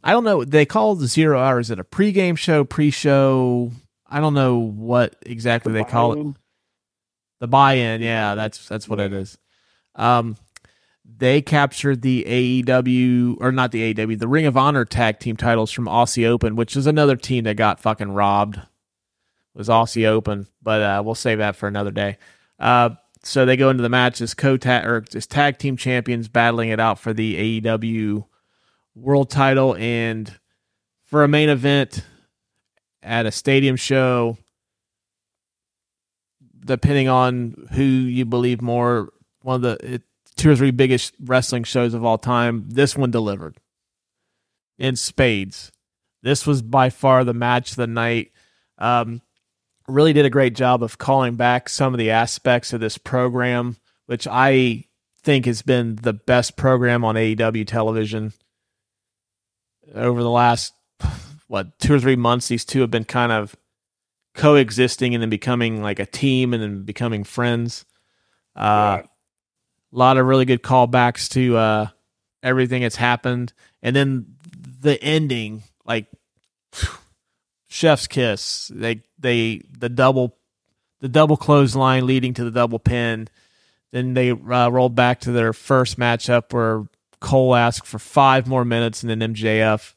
[0.04, 0.44] I don't know.
[0.44, 1.60] They called the zero hour.
[1.60, 3.70] Is it a pregame show, pre-show?
[4.09, 6.36] I don't know what exactly the they call it.
[7.40, 9.36] The buy-in, yeah, that's that's what it is.
[9.96, 10.36] Um,
[11.22, 15.70] they captured the AEW or not the AEW, the Ring of Honor tag team titles
[15.70, 18.60] from Aussie Open, which is another team that got fucking robbed
[19.54, 22.18] was Aussie Open, but uh, we'll save that for another day.
[22.58, 22.90] Uh,
[23.22, 26.70] so they go into the match as co tag or as tag team champions, battling
[26.70, 28.26] it out for the AEW
[28.96, 30.40] World Title, and
[31.04, 32.04] for a main event
[33.00, 34.38] at a stadium show.
[36.64, 39.12] Depending on who you believe more,
[39.42, 40.02] one of the it,
[40.36, 42.64] two or three biggest wrestling shows of all time.
[42.68, 43.59] This one delivered
[44.78, 45.70] in spades.
[46.22, 48.32] This was by far the match of the night.
[48.78, 49.22] Um,
[49.88, 53.76] really did a great job of calling back some of the aspects of this program,
[54.06, 54.84] which I
[55.22, 58.32] think has been the best program on AEW television
[59.94, 60.72] over the last
[61.48, 62.48] what two or three months.
[62.48, 63.54] These two have been kind of
[64.34, 67.84] coexisting and then becoming like a team and then becoming friends.
[68.56, 69.06] Uh, yeah.
[69.93, 71.86] A lot of really good callbacks to uh,
[72.43, 73.52] everything that's happened,
[73.82, 74.36] and then
[74.81, 76.06] the ending, like
[77.69, 78.70] chef's kiss.
[78.74, 80.36] They they the double
[81.01, 83.28] the double clothesline leading to the double pin.
[83.90, 86.85] Then they uh, rolled back to their first matchup where
[87.20, 89.94] Cole asked for five more minutes, and then MJF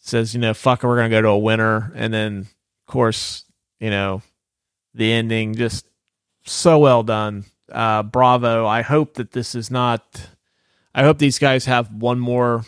[0.00, 3.44] says, "You know, fuck it, we're gonna go to a winner." And then, of course,
[3.80, 4.22] you know,
[4.94, 5.86] the ending just
[6.44, 7.44] so well done.
[7.70, 8.66] Uh, bravo!
[8.66, 10.28] I hope that this is not.
[10.94, 12.64] I hope these guys have one more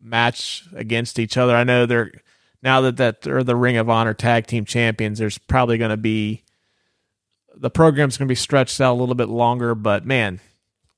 [0.00, 1.54] match against each other.
[1.54, 2.12] I know they're
[2.62, 5.96] now that that they're the Ring of Honor Tag Team Champions, there's probably going to
[5.96, 6.44] be
[7.54, 9.74] the program's going to be stretched out a little bit longer.
[9.74, 10.40] But man,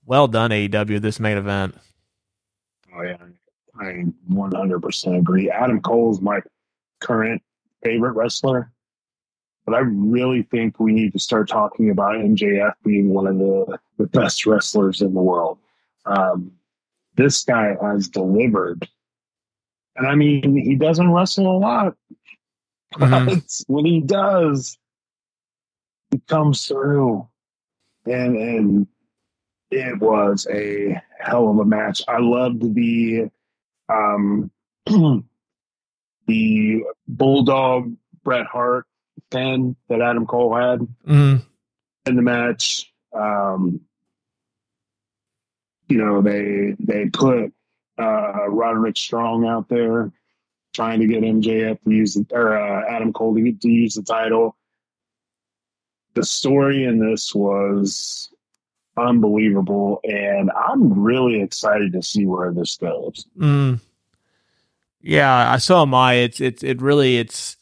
[0.05, 1.75] well done AEW this main event.
[2.97, 3.17] Oh yeah,
[3.79, 5.51] I 100% agree.
[5.51, 6.41] Adam Cole's my
[7.01, 7.43] current
[7.83, 8.73] favorite wrestler,
[9.71, 13.79] but I really think we need to start talking about MJF being one of the,
[13.99, 15.59] the best wrestlers in the world.
[16.07, 16.53] Um,
[17.17, 18.89] this guy has delivered
[19.97, 21.95] and I mean, he doesn't wrestle a lot,
[22.95, 23.25] mm-hmm.
[23.27, 24.79] but when he does,
[26.11, 27.29] he comes through.
[28.07, 28.87] And, and
[29.71, 32.03] it was a hell of a match.
[32.09, 33.31] I loved the,
[33.91, 34.51] um,
[36.27, 37.95] the Bulldog
[38.25, 38.87] Bret Hart
[39.31, 41.37] 10 that Adam Cole had Mm-hmm.
[42.07, 42.93] in the match.
[43.13, 43.81] Um,
[45.89, 47.53] you know, they they put
[47.99, 50.13] uh, Roderick Strong out there
[50.73, 54.03] trying to get MJF to use the, or uh, Adam Cole to, to use the
[54.03, 54.57] title.
[56.15, 58.33] The story in this was
[58.97, 63.27] unbelievable, and I'm really excited to see where this goes.
[63.39, 63.81] Mm.
[65.01, 66.15] Yeah, I saw my.
[66.15, 67.57] It's it's it really it's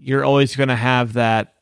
[0.00, 1.54] you're always going to have that.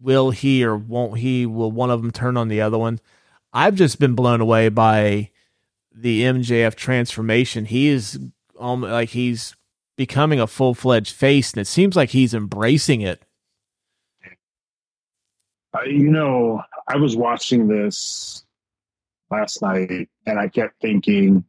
[0.00, 1.46] Will he or won't he?
[1.46, 2.98] Will one of them turn on the other one?
[3.52, 5.30] I've just been blown away by
[5.94, 7.66] the MJF transformation.
[7.66, 8.18] He is
[8.58, 9.54] um, like he's
[9.96, 13.22] becoming a full fledged face, and it seems like he's embracing it.
[15.74, 18.44] Uh, you know, I was watching this
[19.30, 21.44] last night, and I kept thinking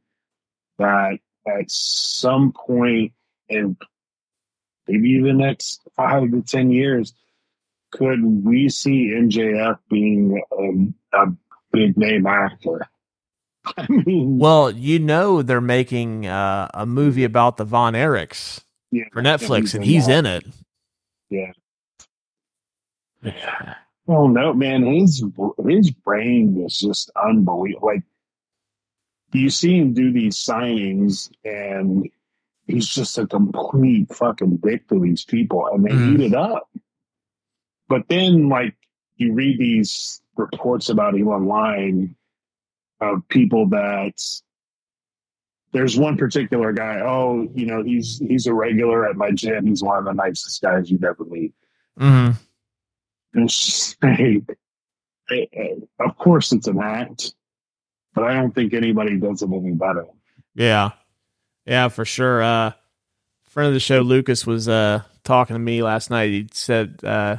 [0.78, 1.18] that
[1.48, 3.14] at some point
[3.50, 3.78] in
[4.88, 7.14] maybe the next five to ten years,
[7.92, 11.34] could we see MJF being a, a
[11.72, 12.88] big name actor?
[13.78, 18.62] I mean, Well, you know they're making uh, a movie about the Von Erichs
[18.92, 20.46] yeah, for Netflix, and he's in it.
[21.30, 21.52] Yeah.
[24.08, 24.84] Oh no, man!
[24.84, 25.24] His
[25.66, 27.88] his brain is just unbelievable.
[27.88, 28.04] Like
[29.32, 32.10] you see him do these signings, and
[32.68, 36.14] he's just a complete fucking dick to these people, and they Mhm.
[36.16, 36.70] eat it up.
[37.88, 38.76] But then, like
[39.18, 42.16] you read these reports about him online
[43.00, 44.20] of people that
[45.72, 47.00] there's one particular guy.
[47.02, 49.66] Oh, you know, he's he's a regular at my gym.
[49.68, 51.54] He's one of the nicest guys you'd ever meet.
[52.00, 52.38] Mm-hmm.
[53.34, 54.04] And it's just
[55.30, 57.34] like, of course it's an act,
[58.14, 60.06] but I don't think anybody does it any better.
[60.56, 60.92] Yeah.
[61.66, 62.42] Yeah, for sure.
[62.42, 62.72] Uh
[63.46, 66.30] friend of the show Lucas was uh talking to me last night.
[66.30, 67.38] He said uh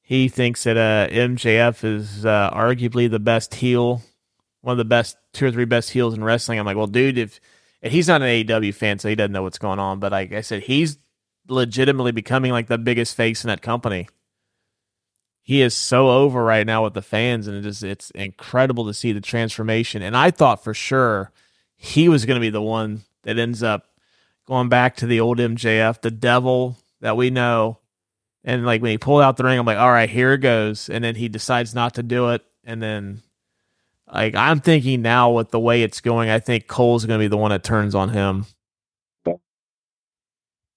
[0.00, 4.02] he thinks that uh MJF is uh arguably the best heel,
[4.60, 6.58] one of the best two or three best heels in wrestling.
[6.58, 7.40] I'm like, well, dude, if
[7.82, 9.98] he's not an AEW fan, so he doesn't know what's going on.
[9.98, 10.98] But like I said, he's
[11.48, 14.08] legitimately becoming like the biggest face in that company.
[15.44, 18.94] He is so over right now with the fans, and it is it's incredible to
[18.94, 20.00] see the transformation.
[20.00, 21.32] And I thought for sure
[21.76, 23.86] he was going to be the one that ends up
[24.46, 27.78] going back to the old MJF, the devil that we know.
[28.44, 30.88] And like when he pulled out the ring, I'm like, all right, here it goes.
[30.88, 32.42] And then he decides not to do it.
[32.64, 33.22] And then,
[34.12, 37.28] like, I'm thinking now with the way it's going, I think Cole's going to be
[37.28, 38.46] the one that turns on him.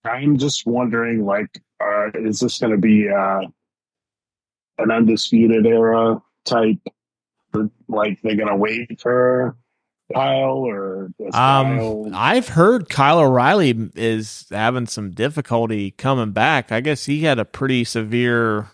[0.03, 3.41] I'm just wondering, like, uh, is this going to be uh,
[4.77, 6.77] an undisputed era type?
[7.87, 9.57] Like, they're going to wait for
[10.13, 12.11] Kyle or Um?
[12.13, 16.71] I've heard Kyle O'Reilly is having some difficulty coming back.
[16.71, 18.69] I guess he had a pretty severe,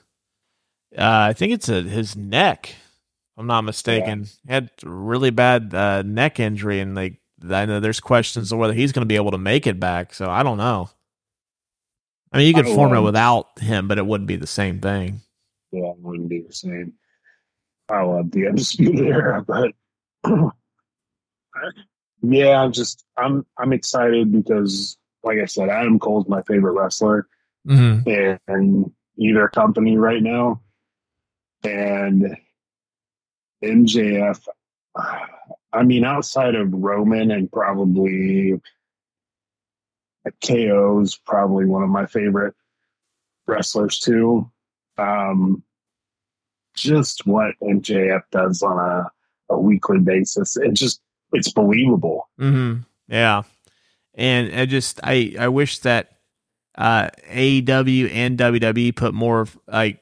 [0.97, 2.69] uh, I think it's a, his neck.
[2.69, 2.75] if
[3.37, 4.25] I'm not mistaken.
[4.45, 8.73] He had really bad uh, neck injury, and like I know there's questions of whether
[8.73, 10.13] he's going to be able to make it back.
[10.13, 10.89] So I don't know.
[12.33, 15.21] I mean, you could form it without him, but it wouldn't be the same thing.
[15.71, 16.93] Yeah, it wouldn't be the same.
[17.89, 19.71] I love the undisputed era, but
[22.21, 27.27] yeah, I'm just I'm I'm excited because, like I said, Adam Cole's my favorite wrestler.
[27.67, 28.09] Mm-hmm.
[28.51, 30.61] in either company right now.
[31.63, 32.35] And
[33.63, 34.47] MJF,
[34.95, 38.59] I mean, outside of Roman and probably
[40.43, 42.55] KO's probably one of my favorite
[43.47, 44.49] wrestlers too.
[44.97, 45.63] Um,
[46.75, 49.11] just what MJF does on a,
[49.53, 51.01] a weekly basis, it just
[51.33, 52.29] it's believable.
[52.39, 52.81] Mm-hmm.
[53.07, 53.43] Yeah,
[54.15, 56.17] and I just I I wish that
[56.75, 60.01] uh, AEW and WWE put more like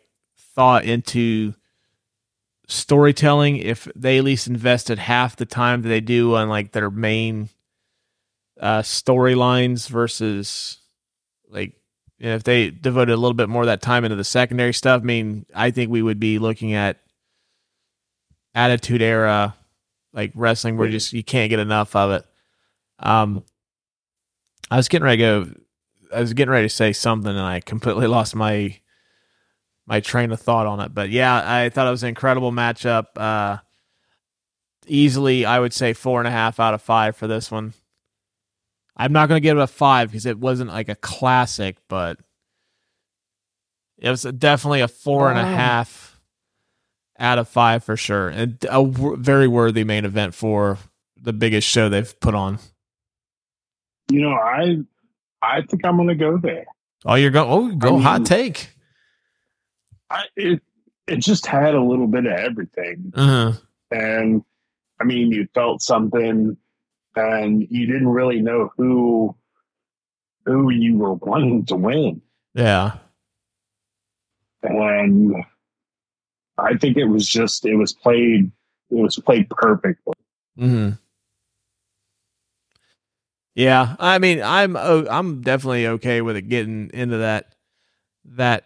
[0.56, 1.54] thought into
[2.68, 3.58] storytelling.
[3.58, 7.50] If they at least invested half the time that they do on like their main
[8.60, 10.78] uh, storylines versus
[11.50, 11.74] like
[12.20, 15.02] if they devoted a little bit more of that time into the secondary stuff.
[15.02, 16.98] I mean, I think we would be looking at
[18.54, 19.56] Attitude Era
[20.14, 22.26] like wrestling where you just you can't get enough of it.
[23.00, 23.44] Um,
[24.72, 25.54] I was getting ready to go.
[26.16, 28.78] I was getting ready to say something, and I completely lost my
[29.86, 30.94] my train of thought on it.
[30.94, 33.06] But yeah, I thought it was an incredible matchup.
[33.16, 33.58] Uh,
[34.88, 37.74] easily, I would say four and a half out of five for this one.
[38.96, 42.20] I'm not going to give it a five because it wasn't like a classic, but
[43.98, 46.09] it was definitely a four and a half
[47.20, 50.78] out of five for sure, and a w- very worthy main event for
[51.22, 52.60] the biggest show they've put on.
[54.10, 54.78] You know, I
[55.42, 56.66] I think I'm gonna go there.
[57.06, 57.50] Oh, you're going.
[57.50, 58.70] Oh, go I hot take.
[60.10, 60.62] I, it
[61.08, 63.54] it just had a little bit of everything, Uh-huh.
[63.92, 64.44] and
[65.00, 66.58] I mean, you felt something,
[67.16, 69.36] and you didn't really know who
[70.46, 72.22] who you were wanting to win,
[72.56, 72.98] Yeah.
[74.64, 75.34] and
[76.60, 78.52] I think it was just it was played
[78.92, 80.14] it was played perfectly.
[80.58, 80.90] hmm
[83.56, 87.56] Yeah, I mean, I'm oh, I'm definitely okay with it getting into that
[88.26, 88.66] that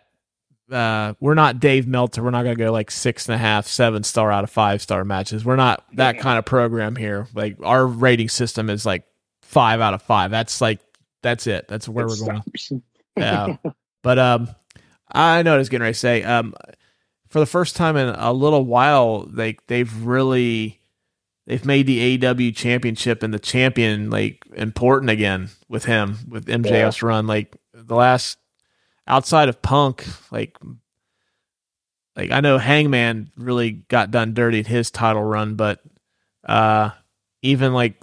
[0.71, 2.23] uh we're not Dave Meltzer.
[2.23, 5.03] We're not gonna go like six and a half, seven star out of five star
[5.03, 5.43] matches.
[5.45, 7.27] We're not that kind of program here.
[7.33, 9.03] Like our rating system is like
[9.41, 10.31] five out of five.
[10.31, 10.79] That's like
[11.21, 11.67] that's it.
[11.67, 12.43] That's where It we're going.
[13.17, 13.57] Yeah.
[14.03, 14.49] but um
[15.11, 16.23] I know what I was getting ready to say.
[16.23, 16.53] Um
[17.33, 20.79] for the first time in a little while, they they've really
[21.47, 27.01] they've made the AEW championship and the champion like important again with him, with MJF's
[27.01, 27.25] run.
[27.25, 28.37] Like the last
[29.07, 30.55] outside of Punk, like
[32.15, 35.81] like I know Hangman really got done dirty in his title run, but
[36.47, 36.91] uh
[37.41, 37.95] even like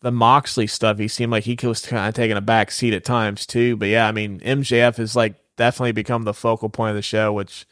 [0.00, 3.04] the Moxley stuff, he seemed like he was kind of taking a back seat at
[3.04, 3.76] times too.
[3.76, 7.30] But yeah, I mean MJF has like definitely become the focal point of the show,
[7.30, 7.66] which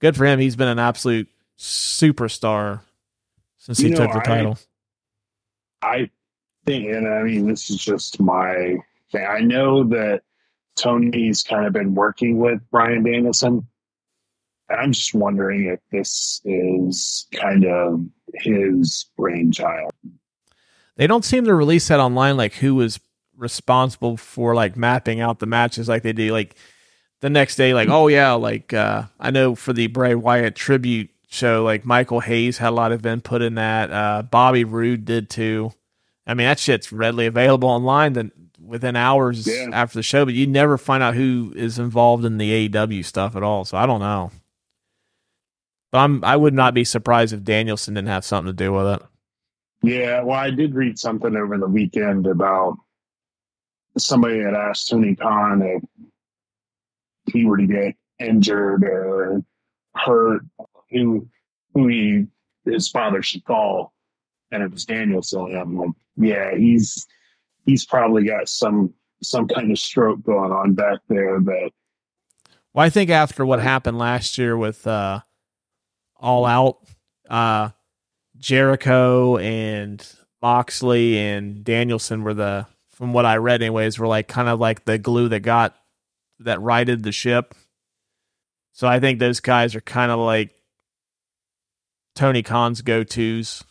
[0.00, 0.38] good for him.
[0.38, 2.80] He's been an absolute superstar
[3.58, 4.58] since he know, took the I- title.
[5.82, 6.10] I
[6.66, 8.76] think, and I mean, this is just my
[9.12, 9.26] thing.
[9.28, 10.22] I know that
[10.76, 13.66] Tony's kind of been working with Bryan Danielson.
[14.68, 18.04] And I'm just wondering if this is kind of
[18.34, 19.92] his brainchild.
[20.96, 23.00] They don't seem to release that online, like who was
[23.36, 26.32] responsible for like mapping out the matches like they do.
[26.32, 26.56] Like
[27.20, 31.10] the next day, like, oh yeah, like uh I know for the Bray Wyatt tribute
[31.28, 33.90] show, like Michael Hayes had a lot of input in that.
[33.92, 35.72] Uh Bobby Roode did too.
[36.26, 38.32] I mean that shit's readily available online then
[38.62, 39.70] within hours Yeah.
[39.72, 43.34] after the show, but you never find out who is involved in the AEW stuff
[43.34, 43.64] at all.
[43.64, 44.30] So I don't know.
[45.90, 48.86] But I'm I would not be surprised if Danielson didn't have something to do with
[48.86, 49.02] it.
[49.82, 52.76] Yeah, well, I did read something over the weekend about
[53.96, 55.82] somebody had asked Tony Khan if
[57.32, 59.42] he were to get injured or
[59.94, 60.42] hurt,
[60.90, 61.28] who
[61.74, 62.26] who he
[62.64, 63.92] his father should call,
[64.50, 65.46] and it was Danielson.
[65.46, 67.06] And I'm like, yeah, he's
[67.64, 68.92] he's probably got some
[69.22, 71.70] some kind of stroke going on back there that
[72.72, 75.20] Well, I think after what happened last year with uh,
[76.16, 76.78] All Out,
[77.28, 77.70] uh,
[78.36, 80.06] Jericho and
[80.40, 84.84] Moxley and Danielson were the, from what I read, anyways, were like kind of like
[84.84, 85.76] the glue that got
[86.40, 87.54] that righted the ship.
[88.72, 90.50] So I think those guys are kind of like
[92.14, 93.64] Tony Khan's go tos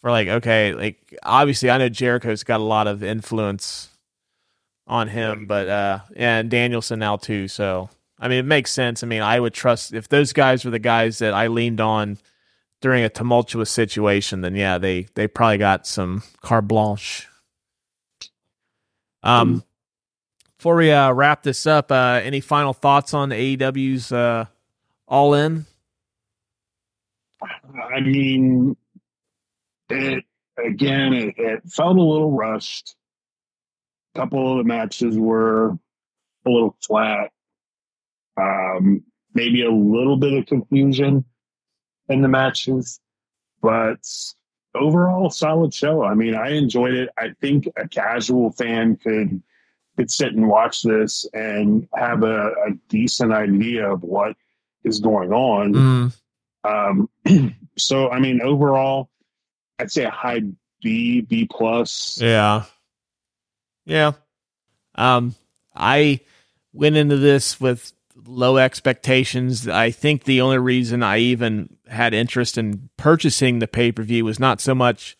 [0.00, 3.88] for like okay, like obviously I know Jericho's got a lot of influence
[4.86, 7.48] on him, but uh and Danielson now too.
[7.48, 7.88] So
[8.18, 9.02] I mean it makes sense.
[9.02, 12.18] I mean I would trust if those guys were the guys that I leaned on
[12.80, 17.26] during a tumultuous situation, then yeah, they they probably got some carte blanche.
[19.22, 19.64] Um
[20.64, 24.46] before we uh, wrap this up, uh, any final thoughts on AEW's uh,
[25.06, 25.66] All In?
[27.42, 28.74] I mean,
[29.90, 30.24] it
[30.56, 32.96] again, it, it felt a little rushed.
[34.14, 35.72] A couple of the matches were
[36.46, 37.30] a little flat.
[38.40, 39.02] Um,
[39.34, 41.26] maybe a little bit of confusion
[42.08, 43.00] in the matches,
[43.60, 43.98] but
[44.74, 46.02] overall, solid show.
[46.02, 47.10] I mean, I enjoyed it.
[47.18, 49.42] I think a casual fan could
[49.96, 54.36] could sit and watch this and have a, a decent idea of what
[54.84, 56.12] is going on.
[56.64, 57.08] Um,
[57.78, 59.08] so I mean, overall,
[59.78, 60.42] I'd say a high
[60.82, 62.18] B, B plus.
[62.20, 62.64] Yeah.
[63.84, 64.12] Yeah.
[64.94, 65.34] Um,
[65.74, 66.20] I
[66.72, 67.92] went into this with
[68.26, 69.68] low expectations.
[69.68, 74.24] I think the only reason I even had interest in purchasing the pay per view
[74.24, 75.16] was not so much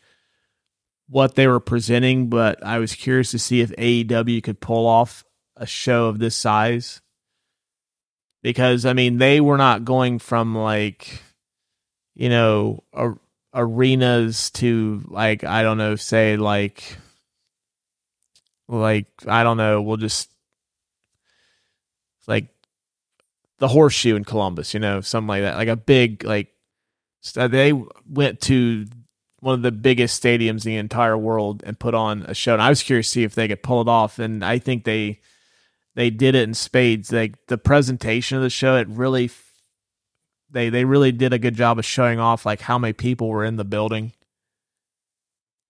[1.08, 5.24] what they were presenting, but I was curious to see if AEW could pull off
[5.56, 7.00] a show of this size.
[8.42, 11.22] Because, I mean, they were not going from like,
[12.14, 13.12] you know, a,
[13.54, 16.96] arenas to like, I don't know, say like,
[18.68, 20.30] like, I don't know, we'll just
[22.26, 22.48] like
[23.58, 26.48] the horseshoe in Columbus, you know, something like that, like a big like.
[27.20, 27.72] st- They
[28.08, 28.86] went to
[29.44, 32.62] one of the biggest stadiums in the entire world and put on a show, and
[32.62, 35.20] I was curious to see if they could pull it off, and I think they
[35.94, 37.12] they did it in spades.
[37.12, 39.30] Like the presentation of the show, it really
[40.50, 43.44] they they really did a good job of showing off like how many people were
[43.44, 44.12] in the building.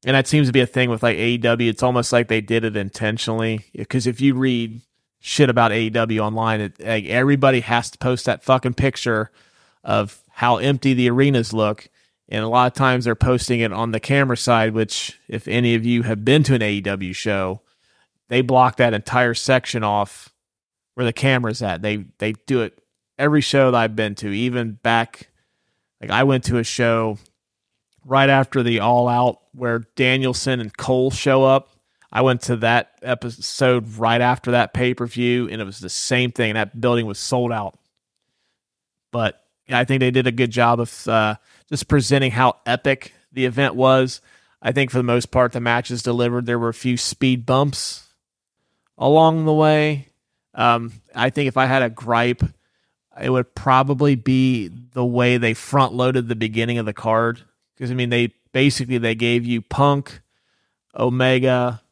[0.06, 1.68] And that seems to be a thing with like AEW.
[1.68, 4.82] It's almost like they did it intentionally because if you read
[5.26, 6.60] shit about AEW online.
[6.60, 9.30] It, like, everybody has to post that fucking picture
[9.82, 11.88] of how empty the arenas look.
[12.28, 15.74] And a lot of times they're posting it on the camera side, which, if any
[15.74, 17.60] of you have been to an AEW show,
[18.28, 20.32] they block that entire section off
[20.94, 21.82] where the camera's at.
[21.82, 22.80] They they do it
[23.18, 25.28] every show that I've been to, even back
[26.00, 27.18] like I went to a show
[28.04, 31.70] right after the All Out where Danielson and Cole show up.
[32.12, 35.88] I went to that episode right after that pay per view, and it was the
[35.88, 36.54] same thing.
[36.54, 37.78] That building was sold out.
[39.10, 41.36] But I think they did a good job of uh,
[41.68, 44.20] just presenting how epic the event was.
[44.62, 46.46] I think for the most part, the matches delivered.
[46.46, 48.08] There were a few speed bumps
[48.96, 50.08] along the way.
[50.54, 52.42] Um, I think if I had a gripe,
[53.20, 57.40] it would probably be the way they front loaded the beginning of the card.
[57.74, 60.20] Because I mean, they basically they gave you Punk,
[60.96, 61.82] Omega,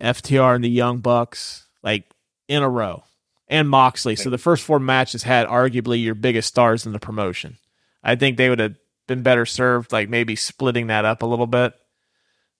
[0.00, 2.04] FTR, and the Young Bucks like
[2.48, 3.04] in a row,
[3.48, 4.16] and Moxley.
[4.16, 7.58] So the first four matches had arguably your biggest stars in the promotion.
[8.02, 8.74] I think they would have
[9.06, 11.74] been better served, like maybe splitting that up a little bit,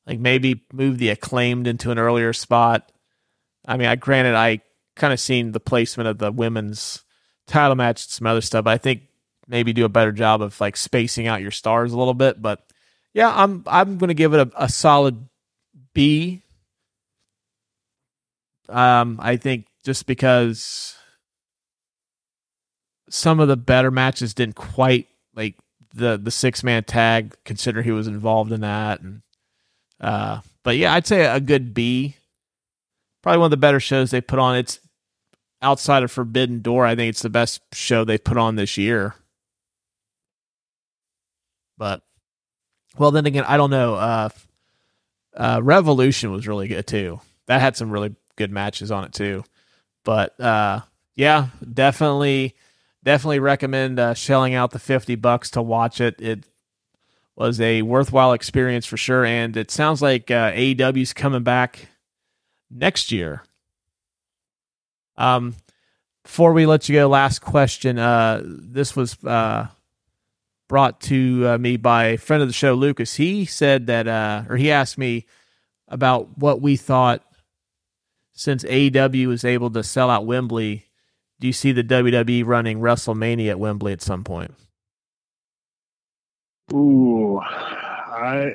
[0.06, 2.90] like maybe move the acclaimed into an earlier spot.
[3.66, 4.60] I mean, I granted I
[4.96, 7.04] kind of seen the placement of the women's
[7.46, 8.66] title match and some other stuff.
[8.66, 9.02] I think
[9.48, 12.40] maybe do a better job of like spacing out your stars a little bit.
[12.40, 12.64] But
[13.12, 15.28] yeah, I'm I'm to give it a, a solid
[15.92, 16.42] B.
[18.68, 20.96] Um, I think just because
[23.10, 25.54] some of the better matches didn't quite like
[25.94, 29.22] the the six man tag, consider he was involved in that, and
[30.00, 32.16] uh, but yeah, I'd say a good B.
[33.22, 34.56] Probably one of the better shows they put on.
[34.56, 34.80] It's
[35.62, 39.14] outside of Forbidden Door, I think it's the best show they put on this year.
[41.78, 42.02] But
[42.98, 43.94] well, then again, I don't know.
[43.94, 44.28] Uh,
[45.36, 47.20] uh, Revolution was really good too.
[47.46, 49.44] That had some really good matches on it too.
[50.04, 50.80] But uh,
[51.14, 52.54] yeah, definitely,
[53.04, 56.20] definitely recommend uh, shelling out the fifty bucks to watch it.
[56.20, 56.46] It
[57.36, 61.88] was a worthwhile experience for sure, and it sounds like uh, AEW's coming back
[62.70, 63.42] next year.
[65.16, 65.54] Um,
[66.24, 67.98] before we let you go, last question.
[67.98, 69.68] Uh, this was uh,
[70.68, 73.14] brought to uh, me by a friend of the show, Lucas.
[73.14, 75.26] He said that, uh, or he asked me
[75.86, 77.22] about what we thought
[78.32, 80.86] since AEW was able to sell out Wembley.
[81.40, 84.52] Do you see the WWE running WrestleMania at Wembley at some point?
[86.72, 88.54] Ooh, I,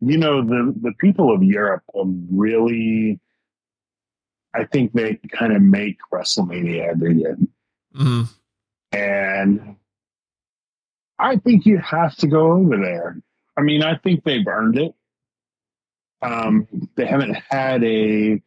[0.00, 3.20] you know, the the people of Europe are really
[4.54, 7.38] I think they kind of make WrestleMania every year.
[7.96, 8.22] Mm-hmm.
[8.92, 9.76] And
[11.18, 13.16] I think you have to go over there.
[13.56, 14.94] I mean, I think they've earned it.
[16.20, 16.66] Um,
[16.96, 18.42] they haven't had a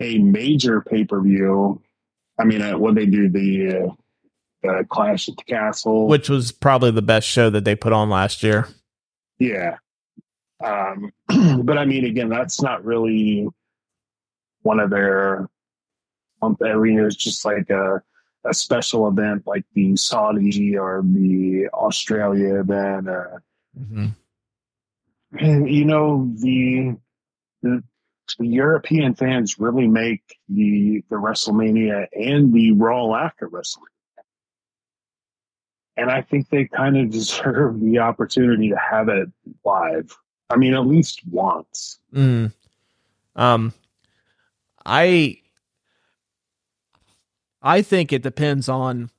[0.00, 1.82] a major pay per view.
[2.40, 3.94] I mean, uh, when they do the
[4.66, 8.08] uh, Clash at the Castle, which was probably the best show that they put on
[8.08, 8.68] last year.
[9.38, 9.76] Yeah,
[10.64, 11.12] um,
[11.64, 13.48] but I mean, again, that's not really
[14.62, 15.48] one of their
[16.42, 18.02] month arenas, just like a,
[18.44, 23.08] a special event like the Saudi or the Australia event.
[23.08, 23.38] Uh,
[23.78, 24.06] mm-hmm.
[25.38, 26.96] And you know the,
[27.62, 27.82] the
[28.38, 33.86] the European fans really make the the WrestleMania and the Raw after WrestleMania.
[35.96, 39.28] And I think they kind of deserve the opportunity to have it
[39.64, 40.16] live.
[40.48, 41.98] I mean, at least once.
[42.14, 42.52] Mm.
[43.36, 43.72] Um,
[44.84, 45.38] I
[47.62, 49.10] I think it depends on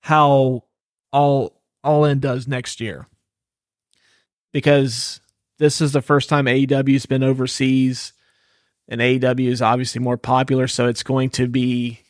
[0.00, 0.64] how
[1.12, 3.06] all all in does next year.
[4.52, 5.20] Because
[5.60, 8.14] this is the first time AEW's been overseas
[8.88, 12.00] and AEW is obviously more popular, so it's going to be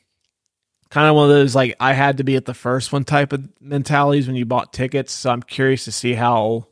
[0.89, 3.33] kind of one of those like I had to be at the first one type
[3.33, 5.13] of mentalities when you bought tickets.
[5.13, 6.69] So I'm curious to see how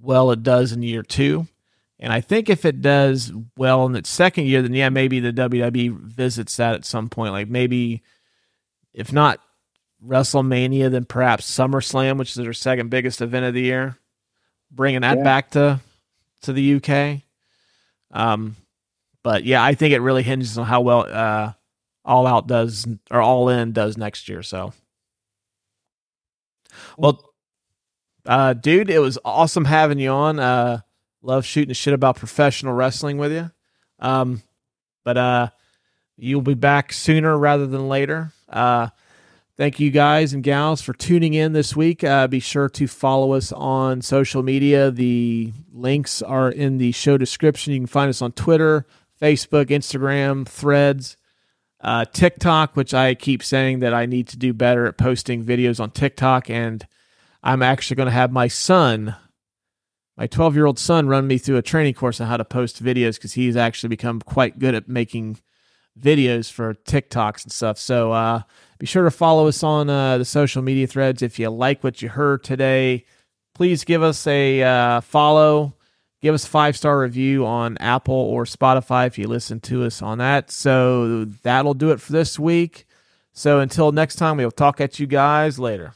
[0.00, 1.48] well it does in year two.
[1.98, 5.32] And I think if it does well in its second year, then yeah, maybe the
[5.32, 7.32] WWE visits that at some point.
[7.32, 8.04] Like maybe,
[8.94, 9.40] if not
[10.06, 13.98] WrestleMania, then perhaps SummerSlam, which is their second biggest event of the year,
[14.70, 15.24] bringing that yeah.
[15.24, 15.80] back to
[16.42, 17.22] to the UK.
[18.10, 18.56] Um,
[19.22, 21.52] but yeah, I think it really hinges on how well uh,
[22.04, 24.42] All Out does or All In does next year.
[24.42, 24.72] So,
[26.96, 27.24] well,
[28.26, 30.38] uh, dude, it was awesome having you on.
[30.38, 30.80] Uh,
[31.20, 33.50] Love shooting shit about professional wrestling with you.
[33.98, 34.42] Um,
[35.04, 35.48] but uh,
[36.16, 38.32] you'll be back sooner rather than later.
[38.48, 38.88] Uh,
[39.58, 42.02] thank you guys and gals for tuning in this week.
[42.02, 44.90] Uh, be sure to follow us on social media.
[44.90, 47.74] The links are in the show description.
[47.74, 48.86] You can find us on Twitter,
[49.20, 51.16] Facebook, Instagram, Threads.
[51.80, 55.78] uh, TikTok, which I keep saying that I need to do better at posting videos
[55.80, 56.50] on TikTok.
[56.50, 56.86] And
[57.42, 59.14] I'm actually going to have my son,
[60.16, 62.82] my 12 year old son, run me through a training course on how to post
[62.82, 65.38] videos because he's actually become quite good at making
[65.98, 67.78] videos for TikToks and stuff.
[67.78, 68.42] So uh,
[68.78, 71.22] be sure to follow us on uh, the social media threads.
[71.22, 73.04] If you like what you heard today,
[73.54, 75.74] please give us a uh, follow
[76.20, 80.02] give us a five star review on Apple or Spotify if you listen to us
[80.02, 80.50] on that.
[80.50, 82.86] So that'll do it for this week.
[83.32, 85.94] So until next time, we'll talk at you guys later.